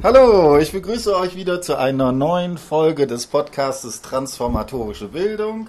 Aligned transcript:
Hallo, 0.00 0.58
ich 0.58 0.70
begrüße 0.70 1.16
euch 1.16 1.34
wieder 1.34 1.60
zu 1.60 1.74
einer 1.76 2.12
neuen 2.12 2.56
Folge 2.56 3.08
des 3.08 3.26
Podcastes 3.26 4.00
Transformatorische 4.00 5.08
Bildung. 5.08 5.68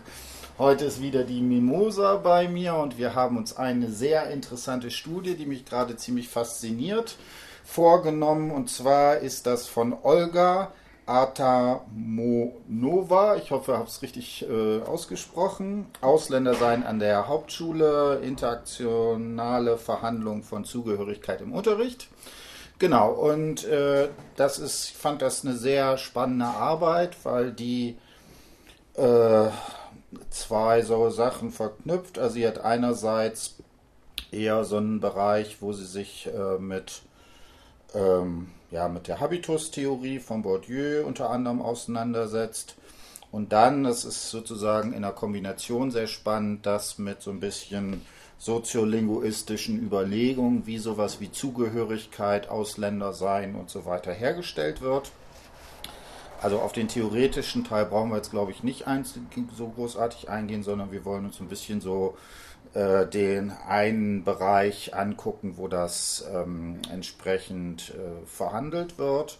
Heute 0.60 0.86
ist 0.86 1.02
wieder 1.02 1.24
die 1.24 1.42
Mimosa 1.42 2.18
bei 2.18 2.48
mir 2.48 2.76
und 2.76 3.00
wir 3.00 3.16
haben 3.16 3.38
uns 3.38 3.58
eine 3.58 3.90
sehr 3.90 4.30
interessante 4.30 4.92
Studie, 4.92 5.36
die 5.36 5.48
mich 5.48 5.66
gerade 5.66 5.96
ziemlich 5.96 6.30
fasziniert, 6.30 7.18
vorgenommen. 7.64 8.52
Und 8.52 8.70
zwar 8.70 9.18
ist 9.18 9.48
das 9.48 9.68
von 9.68 9.98
Olga 10.04 10.74
Atamonova. 11.08 12.16
Ich 13.38 13.50
hoffe, 13.50 13.72
ich 13.72 13.78
habe 13.80 13.90
es 13.90 14.04
richtig 14.04 14.46
äh, 14.48 14.82
ausgesprochen. 14.84 15.88
Ausländer 16.02 16.54
sein 16.54 16.86
an 16.86 17.00
der 17.00 17.28
Hauptschule, 17.28 18.20
interaktionale 18.22 19.80
Verhandlung 19.80 20.44
von 20.44 20.66
Zugehörigkeit 20.66 21.42
im 21.42 21.52
Unterricht. 21.52 22.10
Genau, 22.80 23.12
und 23.12 23.66
äh, 23.66 24.08
das 24.38 24.58
ist, 24.58 24.92
ich 24.92 24.96
fand 24.96 25.22
das 25.22 25.44
eine 25.44 25.58
sehr 25.58 25.98
spannende 25.98 26.46
Arbeit, 26.46 27.18
weil 27.24 27.52
die 27.52 27.98
äh, 28.96 29.50
zwei 30.30 30.82
so 30.82 31.10
Sachen 31.10 31.52
verknüpft. 31.52 32.18
Also 32.18 32.36
sie 32.36 32.48
hat 32.48 32.60
einerseits 32.60 33.56
eher 34.32 34.64
so 34.64 34.78
einen 34.78 35.02
Bereich, 35.02 35.62
wo 35.62 35.74
sie 35.74 35.86
sich 35.86 36.30
äh, 36.34 36.58
mit, 36.58 37.02
ähm, 37.94 38.50
ja, 38.72 38.88
mit 38.88 39.10
der 39.10 39.20
Habitus-Theorie 39.20 40.20
von 40.20 40.42
Bourdieu 40.42 41.04
unter 41.06 41.32
anderem 41.32 41.62
auseinandersetzt. 41.62 42.76
Und 43.30 43.52
dann, 43.52 43.84
das 43.84 44.06
ist 44.06 44.30
sozusagen 44.30 44.94
in 44.94 45.02
der 45.02 45.12
Kombination 45.12 45.92
sehr 45.92 46.08
spannend, 46.08 46.66
das 46.66 46.98
mit 46.98 47.22
so 47.22 47.32
ein 47.32 47.42
bisschen 47.42 48.06
soziolinguistischen 48.40 49.80
Überlegungen, 49.80 50.66
wie 50.66 50.78
sowas 50.80 51.20
wie 51.20 51.32
Zugehörigkeit, 51.32 52.50
Ausländer 52.50 53.14
sein 53.14 53.56
und 53.56 53.70
so 53.70 53.86
weiter 53.86 54.14
hergestellt 54.14 54.82
wird. 54.82 55.12
Also 56.42 56.60
auf 56.60 56.72
den 56.72 56.88
theoretischen 56.88 57.66
Teil 57.66 57.86
brauchen 57.86 58.12
wir 58.12 58.16
jetzt, 58.16 58.32
glaube 58.32 58.52
ich, 58.52 58.64
nicht 58.64 58.86
so 59.56 59.68
großartig 59.68 60.30
eingehen, 60.30 60.64
sondern 60.64 60.92
wir 60.92 61.04
wollen 61.04 61.26
uns 61.26 61.42
ein 61.42 61.50
bisschen 61.50 61.82
so 61.82 62.18
äh, 62.74 63.06
den 63.08 63.52
einen 63.52 64.24
Bereich 64.24 64.96
angucken, 64.96 65.56
wo 65.58 65.68
das 65.68 66.26
ähm, 66.34 66.80
entsprechend 66.90 67.90
äh, 67.90 68.26
verhandelt 68.26 68.98
wird. 68.98 69.38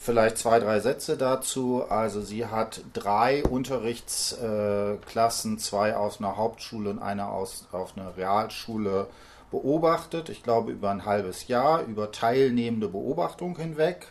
Vielleicht 0.00 0.38
zwei, 0.38 0.60
drei 0.60 0.78
Sätze 0.78 1.16
dazu. 1.16 1.82
Also 1.88 2.22
sie 2.22 2.46
hat 2.46 2.82
drei 2.92 3.42
Unterrichtsklassen, 3.44 5.58
zwei 5.58 5.96
aus 5.96 6.20
einer 6.20 6.36
Hauptschule 6.36 6.90
und 6.90 7.00
eine 7.00 7.26
aus 7.28 7.66
auf 7.72 7.96
einer 7.96 8.16
Realschule 8.16 9.08
beobachtet. 9.50 10.28
Ich 10.28 10.44
glaube 10.44 10.70
über 10.70 10.90
ein 10.90 11.04
halbes 11.04 11.48
Jahr, 11.48 11.82
über 11.82 12.12
teilnehmende 12.12 12.86
Beobachtung 12.88 13.58
hinweg. 13.58 14.06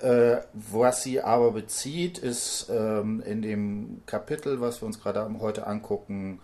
Äh, 0.00 0.38
was 0.54 1.02
sie 1.02 1.20
aber 1.20 1.50
bezieht, 1.52 2.16
ist 2.18 2.68
ähm, 2.70 3.22
in 3.24 3.42
dem 3.42 4.02
Kapitel, 4.06 4.60
was 4.60 4.82
wir 4.82 4.86
uns 4.86 5.00
gerade 5.00 5.28
heute 5.38 5.66
angucken, 5.66 6.40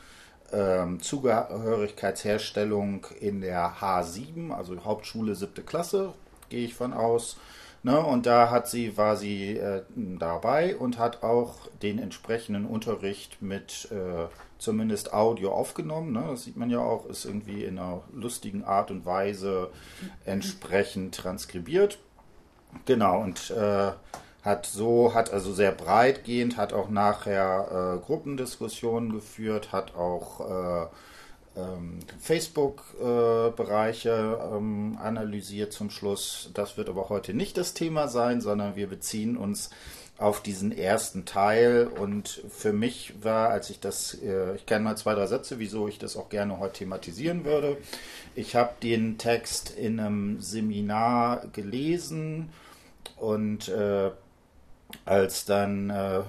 ähm, 0.52 1.00
Zugehörigkeitsherstellung 1.00 3.06
in 3.20 3.40
der 3.40 3.76
H7, 3.80 4.52
also 4.52 4.76
Hauptschule 4.84 5.34
siebte 5.34 5.62
Klasse, 5.62 6.12
gehe 6.48 6.64
ich 6.64 6.74
von 6.74 6.92
aus. 6.92 7.36
Ne, 7.82 7.98
und 7.98 8.26
da 8.26 8.50
hat 8.50 8.68
sie, 8.68 8.98
war 8.98 9.16
sie 9.16 9.56
äh, 9.56 9.82
dabei 9.96 10.76
und 10.76 10.98
hat 10.98 11.22
auch 11.22 11.54
den 11.82 11.98
entsprechenden 11.98 12.66
Unterricht 12.66 13.40
mit 13.40 13.88
äh, 13.90 14.26
zumindest 14.58 15.14
Audio 15.14 15.52
aufgenommen. 15.52 16.12
Ne? 16.12 16.26
Das 16.28 16.44
sieht 16.44 16.58
man 16.58 16.68
ja 16.68 16.80
auch, 16.80 17.06
ist 17.06 17.24
irgendwie 17.24 17.64
in 17.64 17.78
einer 17.78 18.02
lustigen 18.12 18.64
Art 18.64 18.90
und 18.90 19.06
Weise 19.06 19.70
entsprechend 20.26 21.14
transkribiert. 21.14 21.98
Genau, 22.84 23.22
und 23.22 23.50
äh, 23.50 23.92
hat 24.42 24.66
so, 24.66 25.14
hat 25.14 25.32
also 25.32 25.52
sehr 25.52 25.72
breitgehend, 25.72 26.58
hat 26.58 26.74
auch 26.74 26.90
nachher 26.90 27.96
äh, 27.96 28.04
Gruppendiskussionen 28.04 29.10
geführt, 29.10 29.72
hat 29.72 29.94
auch 29.96 30.40
äh, 30.40 30.86
Facebook-Bereiche 32.20 34.38
ähm, 34.54 34.98
analysiert 35.00 35.72
zum 35.72 35.90
Schluss. 35.90 36.50
Das 36.54 36.76
wird 36.76 36.88
aber 36.88 37.08
heute 37.08 37.34
nicht 37.34 37.56
das 37.56 37.74
Thema 37.74 38.08
sein, 38.08 38.40
sondern 38.40 38.76
wir 38.76 38.88
beziehen 38.88 39.36
uns 39.36 39.70
auf 40.20 40.42
diesen 40.42 40.70
ersten 40.70 41.24
Teil. 41.24 41.86
Und 41.86 42.42
für 42.50 42.72
mich 42.72 43.14
war, 43.22 43.48
als 43.48 43.70
ich 43.70 43.80
das, 43.80 44.14
äh, 44.22 44.54
ich 44.54 44.66
kenne 44.66 44.84
mal 44.84 44.96
zwei, 44.96 45.14
drei 45.14 45.26
Sätze, 45.26 45.58
wieso 45.58 45.88
ich 45.88 45.98
das 45.98 46.16
auch 46.16 46.28
gerne 46.28 46.60
heute 46.60 46.74
thematisieren 46.74 47.44
würde. 47.44 47.78
Ich 48.34 48.54
habe 48.54 48.74
den 48.82 49.18
Text 49.18 49.70
in 49.70 49.98
einem 49.98 50.40
Seminar 50.40 51.46
gelesen 51.52 52.50
und 53.16 53.68
äh, 53.68 54.10
als 55.04 55.46
dann 55.46 55.90
äh, 55.90 56.18
äh, 56.18 56.22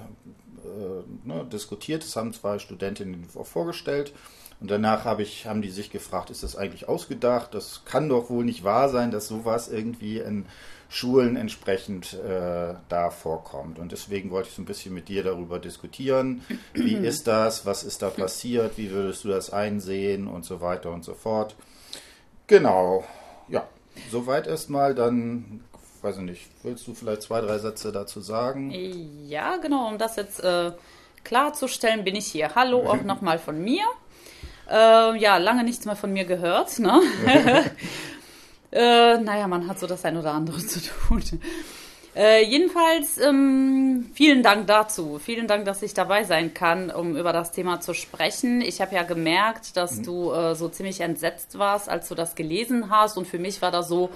ne, 1.26 1.46
diskutiert, 1.52 2.04
das 2.04 2.16
haben 2.16 2.34
zwei 2.34 2.60
Studentinnen 2.60 3.26
vorgestellt 3.26 4.14
und 4.62 4.70
danach 4.70 5.06
hab 5.06 5.20
ich, 5.20 5.48
haben 5.48 5.64
die 5.64 5.72
sich 5.72 5.90
gefragt, 5.90 6.30
ist 6.30 6.44
das 6.44 6.56
eigentlich 6.56 6.88
ausgedacht? 6.88 7.56
Das 7.56 7.82
kann 7.84 8.08
doch 8.10 8.30
wohl 8.30 8.46
nicht 8.46 8.64
wahr 8.64 8.90
sein, 8.90 9.10
dass 9.10 9.28
sowas 9.28 9.70
irgendwie 9.70 10.20
in 10.20 10.46
Schulen 10.88 11.36
entsprechend 11.36 12.14
äh, 12.14 12.76
da 12.88 13.10
vorkommt. 13.10 13.80
Und 13.80 13.92
deswegen 13.92 14.30
wollte 14.30 14.50
ich 14.50 14.56
so 14.56 14.62
ein 14.62 14.66
bisschen 14.66 14.94
mit 14.94 15.08
dir 15.08 15.24
darüber 15.24 15.58
diskutieren. 15.58 16.46
Wie 16.74 16.94
ist 17.08 17.26
das? 17.26 17.66
Was 17.66 17.84
ist 17.84 18.04
da 18.04 18.12
passiert? 18.12 18.78
Wie 18.78 18.92
würdest 18.92 19.24
du 19.24 19.30
das 19.30 19.52
einsehen? 19.52 20.28
Und 20.28 20.46
so 20.46 20.62
weiter 20.62 20.92
und 20.92 21.04
so 21.04 21.16
fort. 21.16 21.56
Genau. 22.46 23.04
Ja, 23.48 23.66
soweit 24.12 24.46
erstmal. 24.46 24.94
Dann, 24.94 25.64
weiß 26.04 26.18
ich 26.18 26.24
nicht, 26.24 26.48
willst 26.62 26.86
du 26.86 26.94
vielleicht 26.94 27.24
zwei, 27.24 27.42
drei 27.42 27.58
Sätze 27.58 27.92
dazu 27.92 28.22
sagen? 28.22 28.70
Ja, 29.26 29.58
genau. 29.58 29.88
Um 29.88 29.98
das 29.98 30.18
jetzt 30.18 30.44
äh, 30.44 30.72
klarzustellen, 31.24 32.04
bin 32.04 32.16
ich 32.16 32.28
hier. 32.28 32.54
Hallo 32.54 32.88
auch 32.88 33.02
nochmal 33.06 33.40
von 33.40 33.60
mir. 33.60 33.86
Äh, 34.72 35.18
ja, 35.18 35.38
lange 35.38 35.64
nichts 35.64 35.86
mehr 35.86 35.96
von 35.96 36.14
mir 36.14 36.24
gehört. 36.24 36.80
Ne? 36.80 37.02
äh, 38.72 39.18
naja, 39.18 39.48
man 39.48 39.68
hat 39.68 39.80
so 39.80 39.88
das 39.88 40.06
ein 40.06 40.16
oder 40.16 40.34
andere 40.34 40.60
zu 40.60 40.80
tun. 40.82 41.22
Äh, 42.16 42.46
jedenfalls 42.46 43.18
ähm, 43.18 44.12
vielen 44.14 44.44
Dank 44.44 44.68
dazu. 44.68 45.20
Vielen 45.24 45.48
Dank, 45.48 45.66
dass 45.66 45.82
ich 45.82 45.94
dabei 45.94 46.24
sein 46.26 46.54
kann, 46.54 46.90
um 46.90 47.16
über 47.16 47.32
das 47.32 47.52
Thema 47.52 47.80
zu 47.80 47.94
sprechen. 47.94 48.62
Ich 48.62 48.82
habe 48.82 48.96
ja 48.96 49.04
gemerkt, 49.04 49.78
dass 49.78 49.98
mhm. 49.98 50.04
du 50.04 50.32
äh, 50.32 50.56
so 50.56 50.68
ziemlich 50.68 51.02
entsetzt 51.02 51.58
warst, 51.58 51.90
als 51.90 52.10
du 52.10 52.16
das 52.16 52.36
gelesen 52.36 52.90
hast. 52.90 53.18
Und 53.18 53.28
für 53.28 53.40
mich 53.40 53.62
war 53.62 53.72
das 53.72 53.88
so, 53.88 54.10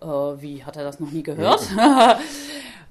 äh, 0.00 0.42
wie 0.42 0.64
hat 0.64 0.76
er 0.76 0.84
das 0.84 1.00
noch 1.00 1.10
nie 1.10 1.22
gehört? 1.22 1.60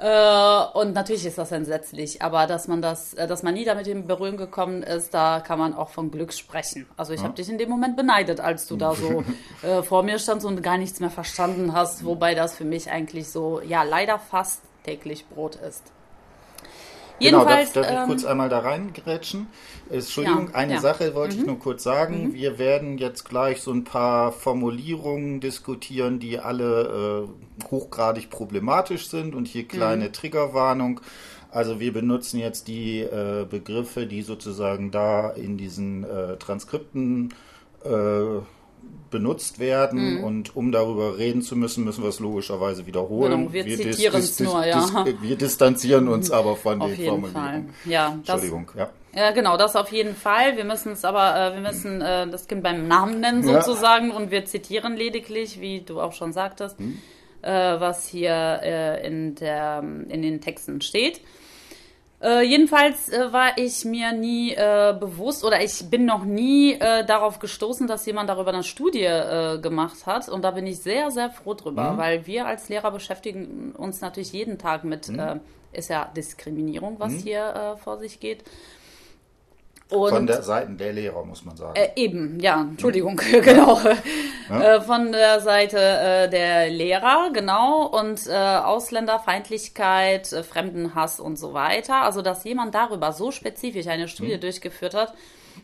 Äh, 0.02 0.78
und 0.78 0.94
natürlich 0.94 1.26
ist 1.26 1.38
das 1.38 1.52
entsetzlich, 1.52 2.22
aber 2.22 2.48
dass 2.48 2.70
man 2.70 2.82
das, 2.82 3.14
äh, 3.16 3.28
dass 3.28 3.44
man 3.44 3.54
nie 3.54 3.66
damit 3.66 3.86
in 3.86 4.08
Berührung 4.08 4.38
gekommen 4.38 4.82
ist, 4.82 5.14
da 5.14 5.42
kann 5.42 5.60
man 5.60 5.74
auch 5.74 5.90
von 5.90 6.10
Glück 6.10 6.32
sprechen. 6.32 6.86
Also 6.96 7.12
ich 7.12 7.20
ja. 7.20 7.26
habe 7.26 7.36
dich 7.36 7.50
in 7.50 7.58
dem 7.58 7.70
Moment 7.70 7.98
beneidet, 7.98 8.40
als 8.40 8.66
du 8.66 8.78
da 8.78 8.96
so 8.96 9.26
äh, 9.68 9.84
vor 9.84 10.04
mir 10.04 10.18
standst 10.18 10.46
und 10.46 10.64
gar 10.64 10.78
nichts 10.78 11.02
mehr 11.02 11.10
verstanden 11.10 11.74
hast, 11.74 12.06
wobei 12.06 12.34
das 12.34 12.56
für 12.56 12.64
mich 12.64 12.90
eigentlich 12.90 13.28
so, 13.28 13.60
ja, 13.60 13.84
leider 13.84 14.20
fast 14.20 14.62
täglich 14.86 15.28
Brot 15.28 15.58
ist. 15.58 15.84
Jedenfalls, 17.20 17.74
genau, 17.74 17.86
darf, 17.86 17.92
darf 17.92 17.94
ich 17.94 18.00
ähm, 18.02 18.08
kurz 18.08 18.26
einmal 18.26 18.50
da 18.50 18.60
reingrätschen? 18.60 19.48
Entschuldigung, 19.90 20.50
ja, 20.50 20.56
eine 20.56 20.74
ja. 20.74 20.80
Sache 20.80 21.16
wollte 21.16 21.36
mhm. 21.36 21.42
ich 21.42 21.48
nur 21.48 21.60
kurz 21.60 21.84
sagen. 21.84 22.30
Mhm. 22.30 22.34
Wir 22.34 22.60
werden 22.60 22.98
jetzt 22.98 23.28
gleich 23.28 23.62
so 23.62 23.72
ein 23.72 23.84
paar 23.84 24.32
Formulierungen 24.32 25.40
diskutieren, 25.40 26.20
die 26.20 26.40
alle 26.40 27.28
äh, 27.62 27.66
hochgradig 27.70 28.30
problematisch 28.30 29.10
sind 29.10 29.36
und 29.36 29.48
hier 29.48 29.68
kleine 29.68 30.08
mhm. 30.08 30.14
Triggerwarnung. 30.14 31.02
Also 31.52 31.80
wir 31.80 31.92
benutzen 31.92 32.40
jetzt 32.40 32.68
die 32.68 33.00
äh, 33.00 33.46
Begriffe, 33.50 34.06
die 34.06 34.22
sozusagen 34.22 34.92
da 34.92 35.30
in 35.32 35.58
diesen 35.58 36.04
äh, 36.04 36.38
Transkripten 36.38 37.34
äh, 37.84 38.42
benutzt 39.10 39.60
werden 39.60 40.18
mhm. 40.18 40.24
und 40.24 40.56
um 40.56 40.72
darüber 40.72 41.18
reden 41.18 41.42
zu 41.42 41.56
müssen, 41.56 41.84
müssen 41.84 42.04
wir 42.04 42.10
es 42.10 42.20
logischerweise 42.20 42.86
wiederholen. 42.86 43.32
Genau, 43.32 43.54
wir, 43.54 43.66
wir 43.66 43.78
zitieren 43.78 44.20
es 44.20 44.40
nur, 44.40 44.66
ja. 44.66 45.06
wir 45.22 45.36
distanzieren 45.36 46.08
uns 46.08 46.32
aber 46.32 46.56
von 46.56 46.82
auf 46.82 46.90
den 46.90 46.98
jeden 46.98 47.10
Formulierungen. 47.10 47.70
Fall. 47.70 47.92
Ja, 47.92 48.14
Entschuldigung, 48.14 48.68
das, 48.68 48.76
ja. 48.76 48.90
Ja, 49.16 49.32
genau, 49.32 49.58
das 49.58 49.76
auf 49.76 49.92
jeden 49.92 50.16
Fall. 50.16 50.56
Wir 50.56 50.66
müssen 50.66 50.92
es 50.92 51.04
aber, 51.04 51.36
äh, 51.36 51.54
wir 51.56 51.62
müssen 51.62 52.02
äh, 52.02 52.28
das 52.28 52.48
Kind 52.48 52.62
beim 52.62 52.88
Namen 52.88 53.20
nennen 53.20 53.44
sozusagen 53.44 54.10
ja. 54.10 54.16
und 54.16 54.30
wir 54.32 54.46
zitieren 54.46 54.96
lediglich, 54.96 55.60
wie 55.60 55.82
du 55.82 56.00
auch 56.00 56.14
schon 56.14 56.32
sagtest, 56.32 56.80
mhm. 56.80 57.00
äh, 57.42 57.80
was 57.80 58.08
hier 58.08 58.60
äh, 58.62 59.08
in, 59.08 59.36
der, 59.36 59.84
in 60.10 60.22
den 60.22 60.42
Texten 60.42 60.82
steht. 60.82 61.22
Äh, 62.22 62.42
jedenfalls 62.44 63.10
äh, 63.10 63.32
war 63.32 63.58
ich 63.58 63.86
mir 63.86 64.12
nie 64.12 64.52
äh, 64.52 64.94
bewusst 65.00 65.46
oder 65.46 65.64
ich 65.64 65.90
bin 65.90 66.06
noch 66.06 66.26
nie 66.26 66.74
äh, 66.74 67.06
darauf 67.06 67.40
gestoßen, 67.40 67.88
dass 67.88 68.06
jemand 68.06 68.30
darüber 68.30 68.54
eine 68.54 68.64
Studie 68.64 69.04
äh, 69.04 69.58
gemacht 69.60 70.06
hat. 70.06 70.28
Und 70.28 70.42
da 70.44 70.52
bin 70.52 70.68
ich 70.68 70.80
sehr, 70.80 71.12
sehr 71.12 71.30
froh 71.30 71.54
drüber, 71.54 71.94
mhm. 71.94 71.98
weil 71.98 72.28
wir 72.28 72.46
als 72.46 72.68
Lehrer 72.68 72.92
beschäftigen 72.92 73.72
uns 73.72 74.02
natürlich 74.02 74.34
jeden 74.34 74.58
Tag 74.58 74.84
mit, 74.84 75.08
mhm. 75.08 75.40
Ist 75.72 75.90
ja 75.92 76.06
Diskriminierung, 76.16 77.00
was 77.00 77.12
mhm. 77.12 77.20
hier 77.20 77.78
vor 77.84 78.00
sich 78.00 78.20
geht. 78.20 78.44
Und, 79.90 80.10
von 80.12 80.28
der 80.28 80.44
Seite 80.44 80.72
der 80.74 80.94
Lehrer, 80.94 81.26
muss 81.26 81.44
man 81.44 81.58
sagen. 81.58 81.76
Äh, 81.76 81.90
eben, 81.96 82.40
ja, 82.40 82.62
Entschuldigung, 82.62 83.20
hm. 83.20 83.42
genau. 83.42 83.80
Ja? 84.48 84.76
Äh, 84.76 84.82
von 84.82 85.12
der 85.12 85.40
Seite 85.42 85.80
äh, 85.80 86.30
der 86.30 86.70
Lehrer, 86.70 87.32
genau. 87.34 87.88
Und 87.88 88.28
äh, 88.28 88.34
Ausländerfeindlichkeit, 88.34 90.32
äh, 90.32 90.44
Fremdenhass 90.44 91.20
und 91.20 91.40
so 91.40 91.54
weiter. 91.54 92.04
Also, 92.04 92.22
dass 92.22 92.44
jemand 92.44 92.76
darüber 92.76 93.14
so 93.14 93.32
spezifisch 93.32 93.88
eine 93.88 94.08
Studie 94.08 94.34
hm. 94.34 94.42
durchgeführt 94.42 94.94
hat, 94.94 95.16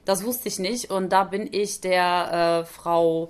das 0.05 0.25
wusste 0.25 0.47
ich 0.47 0.57
nicht. 0.57 0.89
Und 0.89 1.09
da 1.09 1.23
bin 1.23 1.47
ich 1.51 1.81
der 1.81 2.63
äh, 2.63 2.65
Frau, 2.65 3.29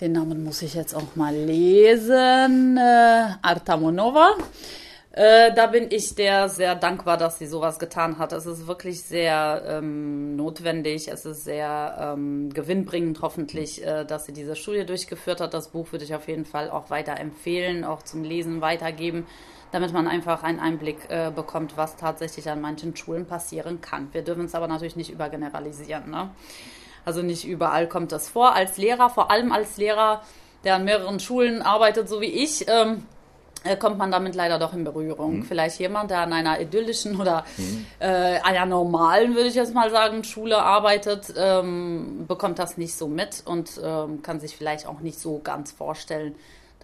den 0.00 0.12
Namen 0.12 0.44
muss 0.44 0.62
ich 0.62 0.74
jetzt 0.74 0.94
auch 0.94 1.16
mal 1.16 1.34
lesen, 1.34 2.78
Artamonova. 2.78 4.34
Äh, 5.16 5.54
da 5.54 5.66
bin 5.66 5.90
ich 5.90 6.14
der 6.14 6.50
sehr 6.50 6.74
dankbar, 6.74 7.16
dass 7.16 7.38
sie 7.38 7.46
sowas 7.46 7.78
getan 7.78 8.18
hat. 8.18 8.34
Es 8.34 8.44
ist 8.44 8.66
wirklich 8.66 9.02
sehr 9.02 9.62
ähm, 9.66 10.36
notwendig. 10.36 11.08
Es 11.08 11.24
ist 11.24 11.44
sehr 11.44 12.14
ähm, 12.14 12.52
gewinnbringend, 12.52 13.22
hoffentlich, 13.22 13.82
äh, 13.82 14.04
dass 14.04 14.26
sie 14.26 14.34
diese 14.34 14.54
Studie 14.56 14.84
durchgeführt 14.84 15.40
hat. 15.40 15.54
Das 15.54 15.68
Buch 15.68 15.90
würde 15.90 16.04
ich 16.04 16.14
auf 16.14 16.28
jeden 16.28 16.44
Fall 16.44 16.68
auch 16.68 16.90
weiter 16.90 17.18
empfehlen, 17.18 17.82
auch 17.82 18.02
zum 18.02 18.24
Lesen 18.24 18.60
weitergeben, 18.60 19.26
damit 19.72 19.94
man 19.94 20.06
einfach 20.06 20.42
einen 20.42 20.60
Einblick 20.60 21.08
äh, 21.08 21.32
bekommt, 21.34 21.78
was 21.78 21.96
tatsächlich 21.96 22.50
an 22.50 22.60
manchen 22.60 22.94
Schulen 22.94 23.24
passieren 23.24 23.80
kann. 23.80 24.12
Wir 24.12 24.20
dürfen 24.20 24.44
es 24.44 24.54
aber 24.54 24.68
natürlich 24.68 24.96
nicht 24.96 25.10
übergeneralisieren. 25.10 26.10
Ne? 26.10 26.28
Also 27.06 27.22
nicht 27.22 27.46
überall 27.46 27.88
kommt 27.88 28.12
das 28.12 28.28
vor. 28.28 28.54
Als 28.54 28.76
Lehrer, 28.76 29.08
vor 29.08 29.30
allem 29.30 29.50
als 29.50 29.78
Lehrer, 29.78 30.20
der 30.64 30.74
an 30.74 30.84
mehreren 30.84 31.20
Schulen 31.20 31.62
arbeitet, 31.62 32.06
so 32.06 32.20
wie 32.20 32.26
ich, 32.26 32.68
ähm, 32.68 32.96
äh, 32.96 33.15
kommt 33.78 33.98
man 33.98 34.10
damit 34.10 34.34
leider 34.34 34.58
doch 34.58 34.72
in 34.72 34.84
Berührung. 34.84 35.38
Mhm. 35.38 35.42
Vielleicht 35.42 35.78
jemand, 35.80 36.10
der 36.10 36.20
an 36.20 36.32
einer 36.32 36.60
idyllischen 36.60 37.20
oder 37.20 37.44
mhm. 37.56 37.86
äh, 37.98 38.40
einer 38.40 38.66
normalen, 38.66 39.34
würde 39.34 39.48
ich 39.48 39.54
jetzt 39.54 39.74
mal 39.74 39.90
sagen, 39.90 40.24
Schule 40.24 40.58
arbeitet, 40.58 41.34
ähm, 41.36 42.26
bekommt 42.28 42.58
das 42.58 42.76
nicht 42.76 42.94
so 42.94 43.08
mit 43.08 43.42
und 43.44 43.80
ähm, 43.82 44.22
kann 44.22 44.40
sich 44.40 44.56
vielleicht 44.56 44.86
auch 44.86 45.00
nicht 45.00 45.18
so 45.18 45.40
ganz 45.42 45.72
vorstellen, 45.72 46.34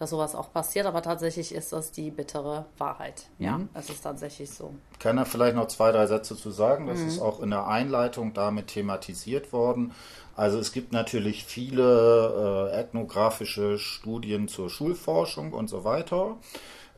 dass 0.02 0.10
sowas 0.10 0.34
auch 0.34 0.52
passiert. 0.52 0.87
Aber 0.87 1.00
tatsächlich 1.00 1.54
ist 1.54 1.72
das 1.72 1.93
die 1.93 2.10
bittere 2.10 2.66
Wahrheit. 2.76 3.28
Ja, 3.38 3.58
mhm. 3.58 3.69
es 3.75 3.88
ist 3.88 4.02
tatsächlich 4.02 4.50
so. 4.50 4.75
Kann 4.99 5.16
er 5.16 5.25
vielleicht 5.25 5.56
noch 5.56 5.69
zwei, 5.69 5.93
drei 5.93 6.06
Sätze 6.06 6.37
zu 6.37 6.50
sagen? 6.50 6.88
Das 6.88 6.99
mhm. 6.99 7.08
ist 7.08 7.20
auch 7.20 7.40
in 7.40 7.50
der 7.50 7.66
Einleitung 7.66 8.34
damit 8.34 8.66
thematisiert 8.69 9.52
worden. 9.52 9.93
Also 10.34 10.58
es 10.58 10.72
gibt 10.72 10.93
natürlich 10.93 11.44
viele 11.44 12.70
äh, 12.72 12.81
ethnografische 12.81 13.78
Studien 13.78 14.49
zur 14.49 14.70
Schulforschung 14.70 15.52
und 15.52 15.69
so 15.69 15.84
weiter. 15.84 16.37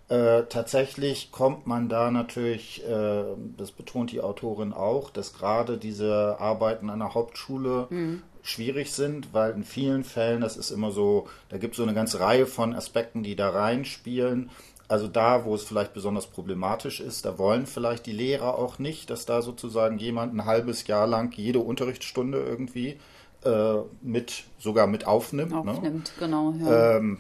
Äh, 0.08 0.44
tatsächlich 0.48 1.32
kommt 1.32 1.66
man 1.66 1.88
da 1.88 2.10
natürlich, 2.10 2.86
äh, 2.86 3.24
das 3.56 3.72
betont 3.72 4.12
die 4.12 4.20
Autorin 4.20 4.72
auch, 4.72 5.10
dass 5.10 5.32
gerade 5.32 5.78
diese 5.78 6.36
Arbeiten 6.38 6.90
an 6.90 7.00
der 7.00 7.14
Hauptschule 7.14 7.86
mhm. 7.90 8.22
Schwierig 8.44 8.92
sind, 8.92 9.32
weil 9.32 9.52
in 9.52 9.64
vielen 9.64 10.04
Fällen, 10.04 10.42
das 10.42 10.56
ist 10.56 10.70
immer 10.70 10.92
so, 10.92 11.26
da 11.48 11.56
gibt 11.56 11.72
es 11.72 11.78
so 11.78 11.82
eine 11.82 11.94
ganze 11.94 12.20
Reihe 12.20 12.46
von 12.46 12.74
Aspekten, 12.74 13.22
die 13.22 13.34
da 13.34 13.48
reinspielen. 13.48 14.50
Also 14.86 15.08
da, 15.08 15.46
wo 15.46 15.54
es 15.54 15.64
vielleicht 15.64 15.94
besonders 15.94 16.26
problematisch 16.26 17.00
ist, 17.00 17.24
da 17.24 17.38
wollen 17.38 17.66
vielleicht 17.66 18.04
die 18.04 18.12
Lehrer 18.12 18.58
auch 18.58 18.78
nicht, 18.78 19.08
dass 19.08 19.24
da 19.24 19.40
sozusagen 19.40 19.98
jemand 19.98 20.34
ein 20.34 20.44
halbes 20.44 20.86
Jahr 20.86 21.06
lang 21.06 21.32
jede 21.34 21.60
Unterrichtsstunde 21.60 22.38
irgendwie 22.38 22.98
äh, 23.44 23.76
mit 24.02 24.44
sogar 24.58 24.86
mit 24.86 25.06
aufnimmt. 25.06 25.52
Ne? 25.52 25.70
Aufnimmt, 25.70 26.12
ne? 26.14 26.14
genau. 26.18 26.54
Ja. 26.60 26.96
Ähm, 26.96 27.18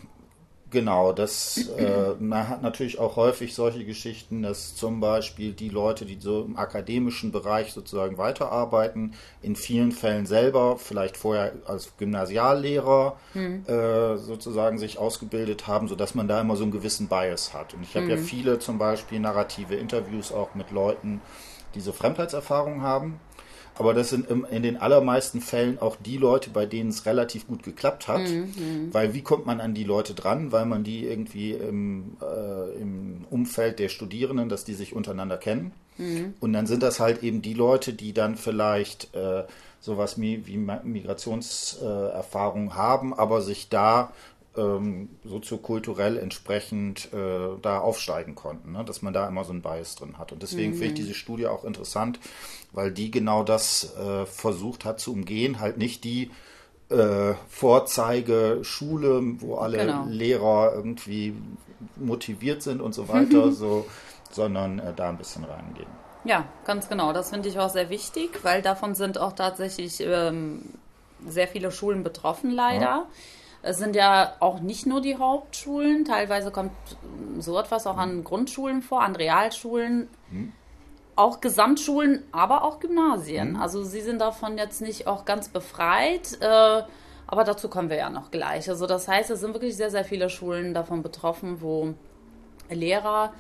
genau, 0.74 1.12
das 1.12 1.56
äh, 1.78 2.14
man 2.18 2.48
hat 2.48 2.62
natürlich 2.62 2.98
auch 2.98 3.16
häufig 3.16 3.54
solche 3.54 3.86
Geschichten, 3.86 4.42
dass 4.42 4.74
zum 4.74 5.00
Beispiel 5.00 5.52
die 5.52 5.70
Leute, 5.70 6.04
die 6.04 6.18
so 6.20 6.42
im 6.42 6.58
akademischen 6.58 7.32
Bereich 7.32 7.72
sozusagen 7.72 8.18
weiterarbeiten, 8.18 9.14
in 9.40 9.56
vielen 9.56 9.92
Fällen 9.92 10.26
selber 10.26 10.76
vielleicht 10.76 11.16
vorher 11.16 11.52
als 11.64 11.96
Gymnasiallehrer 11.96 13.16
hm. 13.32 13.64
äh, 13.66 14.18
sozusagen 14.18 14.76
sich 14.76 14.98
ausgebildet 14.98 15.66
haben, 15.66 15.88
sodass 15.88 16.14
man 16.14 16.28
da 16.28 16.42
immer 16.42 16.56
so 16.56 16.64
einen 16.64 16.72
gewissen 16.72 17.08
Bias 17.08 17.54
hat. 17.54 17.72
Und 17.72 17.82
ich 17.84 17.94
habe 17.94 18.04
hm. 18.04 18.10
ja 18.10 18.16
viele 18.18 18.58
zum 18.58 18.76
Beispiel 18.76 19.20
narrative 19.20 19.76
Interviews 19.76 20.32
auch 20.32 20.54
mit 20.54 20.70
Leuten, 20.70 21.22
die 21.74 21.80
so 21.80 21.92
Fremdheitserfahrungen 21.92 22.82
haben 22.82 23.20
aber 23.76 23.94
das 23.94 24.10
sind 24.10 24.30
in 24.30 24.62
den 24.62 24.76
allermeisten 24.76 25.40
Fällen 25.40 25.80
auch 25.80 25.96
die 25.96 26.16
Leute, 26.16 26.50
bei 26.50 26.66
denen 26.66 26.90
es 26.90 27.06
relativ 27.06 27.48
gut 27.48 27.62
geklappt 27.62 28.06
hat. 28.06 28.20
Mhm, 28.20 28.52
mhm. 28.56 28.92
Weil 28.92 29.14
wie 29.14 29.22
kommt 29.22 29.46
man 29.46 29.60
an 29.60 29.74
die 29.74 29.84
Leute 29.84 30.14
dran? 30.14 30.52
Weil 30.52 30.66
man 30.66 30.84
die 30.84 31.06
irgendwie 31.06 31.52
im, 31.52 32.16
äh, 32.22 32.80
im 32.80 33.24
Umfeld 33.30 33.78
der 33.78 33.88
Studierenden, 33.88 34.48
dass 34.48 34.64
die 34.64 34.74
sich 34.74 34.94
untereinander 34.94 35.38
kennen. 35.38 35.72
Mhm. 35.98 36.34
Und 36.40 36.52
dann 36.52 36.66
sind 36.66 36.82
das 36.82 37.00
halt 37.00 37.22
eben 37.22 37.42
die 37.42 37.54
Leute, 37.54 37.92
die 37.92 38.12
dann 38.12 38.36
vielleicht 38.36 39.14
äh, 39.14 39.44
sowas 39.80 40.20
wie, 40.20 40.46
wie 40.46 40.56
Migrationserfahrung 40.56 42.74
haben, 42.74 43.12
aber 43.12 43.42
sich 43.42 43.68
da 43.68 44.12
ähm, 44.56 45.08
soziokulturell 45.24 46.16
entsprechend 46.18 47.12
äh, 47.12 47.56
da 47.60 47.78
aufsteigen 47.80 48.34
konnten, 48.34 48.72
ne? 48.72 48.84
dass 48.84 49.02
man 49.02 49.12
da 49.12 49.26
immer 49.26 49.44
so 49.44 49.52
einen 49.52 49.62
Bias 49.62 49.96
drin 49.96 50.18
hat. 50.18 50.32
Und 50.32 50.42
deswegen 50.42 50.72
mhm. 50.72 50.76
finde 50.76 50.88
ich 50.88 50.94
diese 50.94 51.14
Studie 51.14 51.46
auch 51.46 51.64
interessant, 51.64 52.20
weil 52.72 52.92
die 52.92 53.10
genau 53.10 53.42
das 53.42 53.96
äh, 53.96 54.26
versucht 54.26 54.84
hat 54.84 55.00
zu 55.00 55.12
umgehen, 55.12 55.60
halt 55.60 55.78
nicht 55.78 56.04
die 56.04 56.30
äh, 56.90 57.34
Vorzeigeschule, 57.48 59.22
wo 59.40 59.56
alle 59.56 59.78
genau. 59.78 60.04
Lehrer 60.06 60.72
irgendwie 60.74 61.34
motiviert 61.96 62.62
sind 62.62 62.80
und 62.80 62.94
so 62.94 63.08
weiter, 63.08 63.52
so, 63.52 63.86
sondern 64.30 64.78
äh, 64.78 64.92
da 64.94 65.08
ein 65.08 65.18
bisschen 65.18 65.44
reingehen. 65.44 65.88
Ja, 66.24 66.46
ganz 66.64 66.88
genau. 66.88 67.12
Das 67.12 67.30
finde 67.30 67.48
ich 67.48 67.58
auch 67.58 67.68
sehr 67.68 67.90
wichtig, 67.90 68.42
weil 68.42 68.62
davon 68.62 68.94
sind 68.94 69.18
auch 69.18 69.32
tatsächlich 69.32 70.00
ähm, 70.00 70.62
sehr 71.26 71.48
viele 71.48 71.70
Schulen 71.70 72.02
betroffen, 72.02 72.50
leider. 72.50 72.80
Ja. 72.80 73.06
Es 73.64 73.78
sind 73.78 73.96
ja 73.96 74.34
auch 74.40 74.60
nicht 74.60 74.86
nur 74.86 75.00
die 75.00 75.16
Hauptschulen, 75.16 76.04
teilweise 76.04 76.50
kommt 76.50 76.72
so 77.38 77.58
etwas 77.58 77.86
auch 77.86 77.96
an 77.96 78.22
Grundschulen 78.22 78.82
vor, 78.82 79.02
an 79.02 79.16
Realschulen, 79.16 80.08
hm. 80.30 80.52
auch 81.16 81.40
Gesamtschulen, 81.40 82.24
aber 82.30 82.62
auch 82.62 82.78
Gymnasien. 82.78 83.54
Hm. 83.54 83.62
Also 83.62 83.82
sie 83.82 84.02
sind 84.02 84.20
davon 84.20 84.58
jetzt 84.58 84.82
nicht 84.82 85.06
auch 85.06 85.24
ganz 85.24 85.48
befreit, 85.48 86.38
äh, 86.40 86.82
aber 87.26 87.44
dazu 87.44 87.68
kommen 87.68 87.88
wir 87.88 87.96
ja 87.96 88.10
noch 88.10 88.30
gleich. 88.30 88.68
Also 88.68 88.86
das 88.86 89.08
heißt, 89.08 89.30
es 89.30 89.40
sind 89.40 89.54
wirklich 89.54 89.76
sehr, 89.76 89.90
sehr 89.90 90.04
viele 90.04 90.28
Schulen 90.28 90.74
davon 90.74 91.02
betroffen, 91.02 91.62
wo 91.62 91.94
Lehrer 92.68 93.32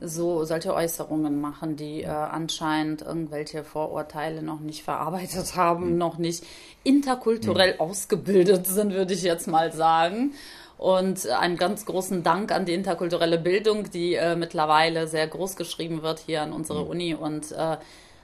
so 0.00 0.44
solche 0.44 0.74
Äußerungen 0.74 1.40
machen, 1.40 1.76
die 1.76 2.02
äh, 2.02 2.08
anscheinend 2.08 3.02
irgendwelche 3.02 3.64
Vorurteile 3.64 4.42
noch 4.42 4.60
nicht 4.60 4.82
verarbeitet 4.82 5.54
haben, 5.56 5.92
mhm. 5.92 5.98
noch 5.98 6.18
nicht 6.18 6.44
interkulturell 6.84 7.74
mhm. 7.74 7.80
ausgebildet 7.80 8.66
sind, 8.66 8.92
würde 8.92 9.14
ich 9.14 9.22
jetzt 9.22 9.46
mal 9.48 9.72
sagen. 9.72 10.32
Und 10.78 11.26
einen 11.28 11.56
ganz 11.56 11.86
großen 11.86 12.22
Dank 12.22 12.52
an 12.52 12.66
die 12.66 12.74
interkulturelle 12.74 13.38
Bildung, 13.38 13.90
die 13.90 14.14
äh, 14.14 14.36
mittlerweile 14.36 15.06
sehr 15.06 15.26
groß 15.26 15.56
geschrieben 15.56 16.02
wird 16.02 16.18
hier 16.18 16.42
an 16.42 16.52
unserer 16.52 16.84
mhm. 16.84 16.90
Uni 16.90 17.14
und 17.14 17.52
äh, 17.52 17.76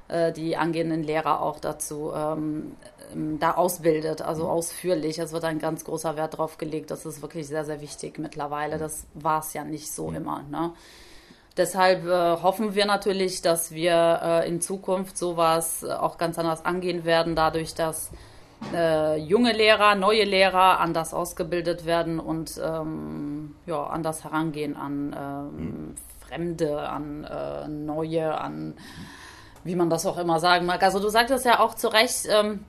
äh 0.08 0.32
die 0.32 0.58
angehenden 0.58 1.02
Lehrer 1.02 1.40
auch 1.40 1.60
dazu 1.60 2.12
ähm, 2.14 2.72
ähm, 3.14 3.38
da 3.38 3.52
ausbildet, 3.52 4.22
also 4.22 4.44
mhm. 4.44 4.50
ausführlich. 4.50 5.18
Es 5.18 5.32
wird 5.32 5.44
ein 5.44 5.58
ganz 5.58 5.84
großer 5.84 6.16
Wert 6.16 6.38
drauf 6.38 6.58
gelegt. 6.58 6.90
Das 6.90 7.06
ist 7.06 7.22
wirklich 7.22 7.46
sehr, 7.46 7.64
sehr 7.64 7.80
wichtig 7.80 8.18
mittlerweile. 8.18 8.76
Mhm. 8.76 8.80
Das 8.80 9.06
war 9.14 9.40
es 9.40 9.52
ja 9.54 9.64
nicht 9.64 9.90
so 9.90 10.10
immer. 10.10 10.42
Ne? 10.50 10.72
Deshalb 11.56 12.06
äh, 12.06 12.42
hoffen 12.42 12.74
wir 12.74 12.86
natürlich, 12.86 13.42
dass 13.42 13.72
wir 13.72 14.20
äh, 14.22 14.48
in 14.48 14.62
Zukunft 14.62 15.18
sowas 15.18 15.82
äh, 15.82 15.92
auch 15.92 16.16
ganz 16.16 16.38
anders 16.38 16.64
angehen 16.64 17.04
werden, 17.04 17.36
dadurch, 17.36 17.74
dass 17.74 18.10
äh, 18.72 19.18
junge 19.18 19.52
Lehrer, 19.52 19.94
neue 19.94 20.24
Lehrer 20.24 20.80
anders 20.80 21.12
ausgebildet 21.12 21.84
werden 21.84 22.20
und 22.20 22.58
ähm, 22.62 23.54
ja, 23.66 23.84
anders 23.84 24.24
herangehen 24.24 24.76
an 24.76 25.16
ähm. 25.58 25.94
Fremde, 26.26 26.88
an 26.88 27.24
äh, 27.24 27.68
Neue, 27.68 28.34
an 28.38 28.74
wie 29.64 29.76
man 29.76 29.90
das 29.90 30.06
auch 30.06 30.16
immer 30.16 30.40
sagen 30.40 30.64
mag. 30.64 30.82
Also 30.82 31.00
du 31.00 31.10
sagtest 31.10 31.44
ja 31.44 31.60
auch 31.60 31.74
zu 31.74 31.88
Recht, 31.88 32.26
ähm, 32.30 32.64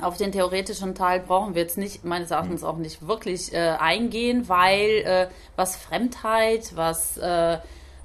auf 0.00 0.16
den 0.16 0.30
theoretischen 0.30 0.94
Teil 0.94 1.18
brauchen 1.20 1.56
wir 1.56 1.62
jetzt 1.62 1.76
nicht, 1.76 2.04
meines 2.04 2.30
Erachtens 2.30 2.62
auch 2.62 2.76
nicht 2.76 3.08
wirklich 3.08 3.52
äh, 3.52 3.76
eingehen, 3.78 4.48
weil 4.48 5.28
was 5.56 5.74
Fremdheit, 5.76 6.76
was 6.76 7.18
äh, 7.18 7.58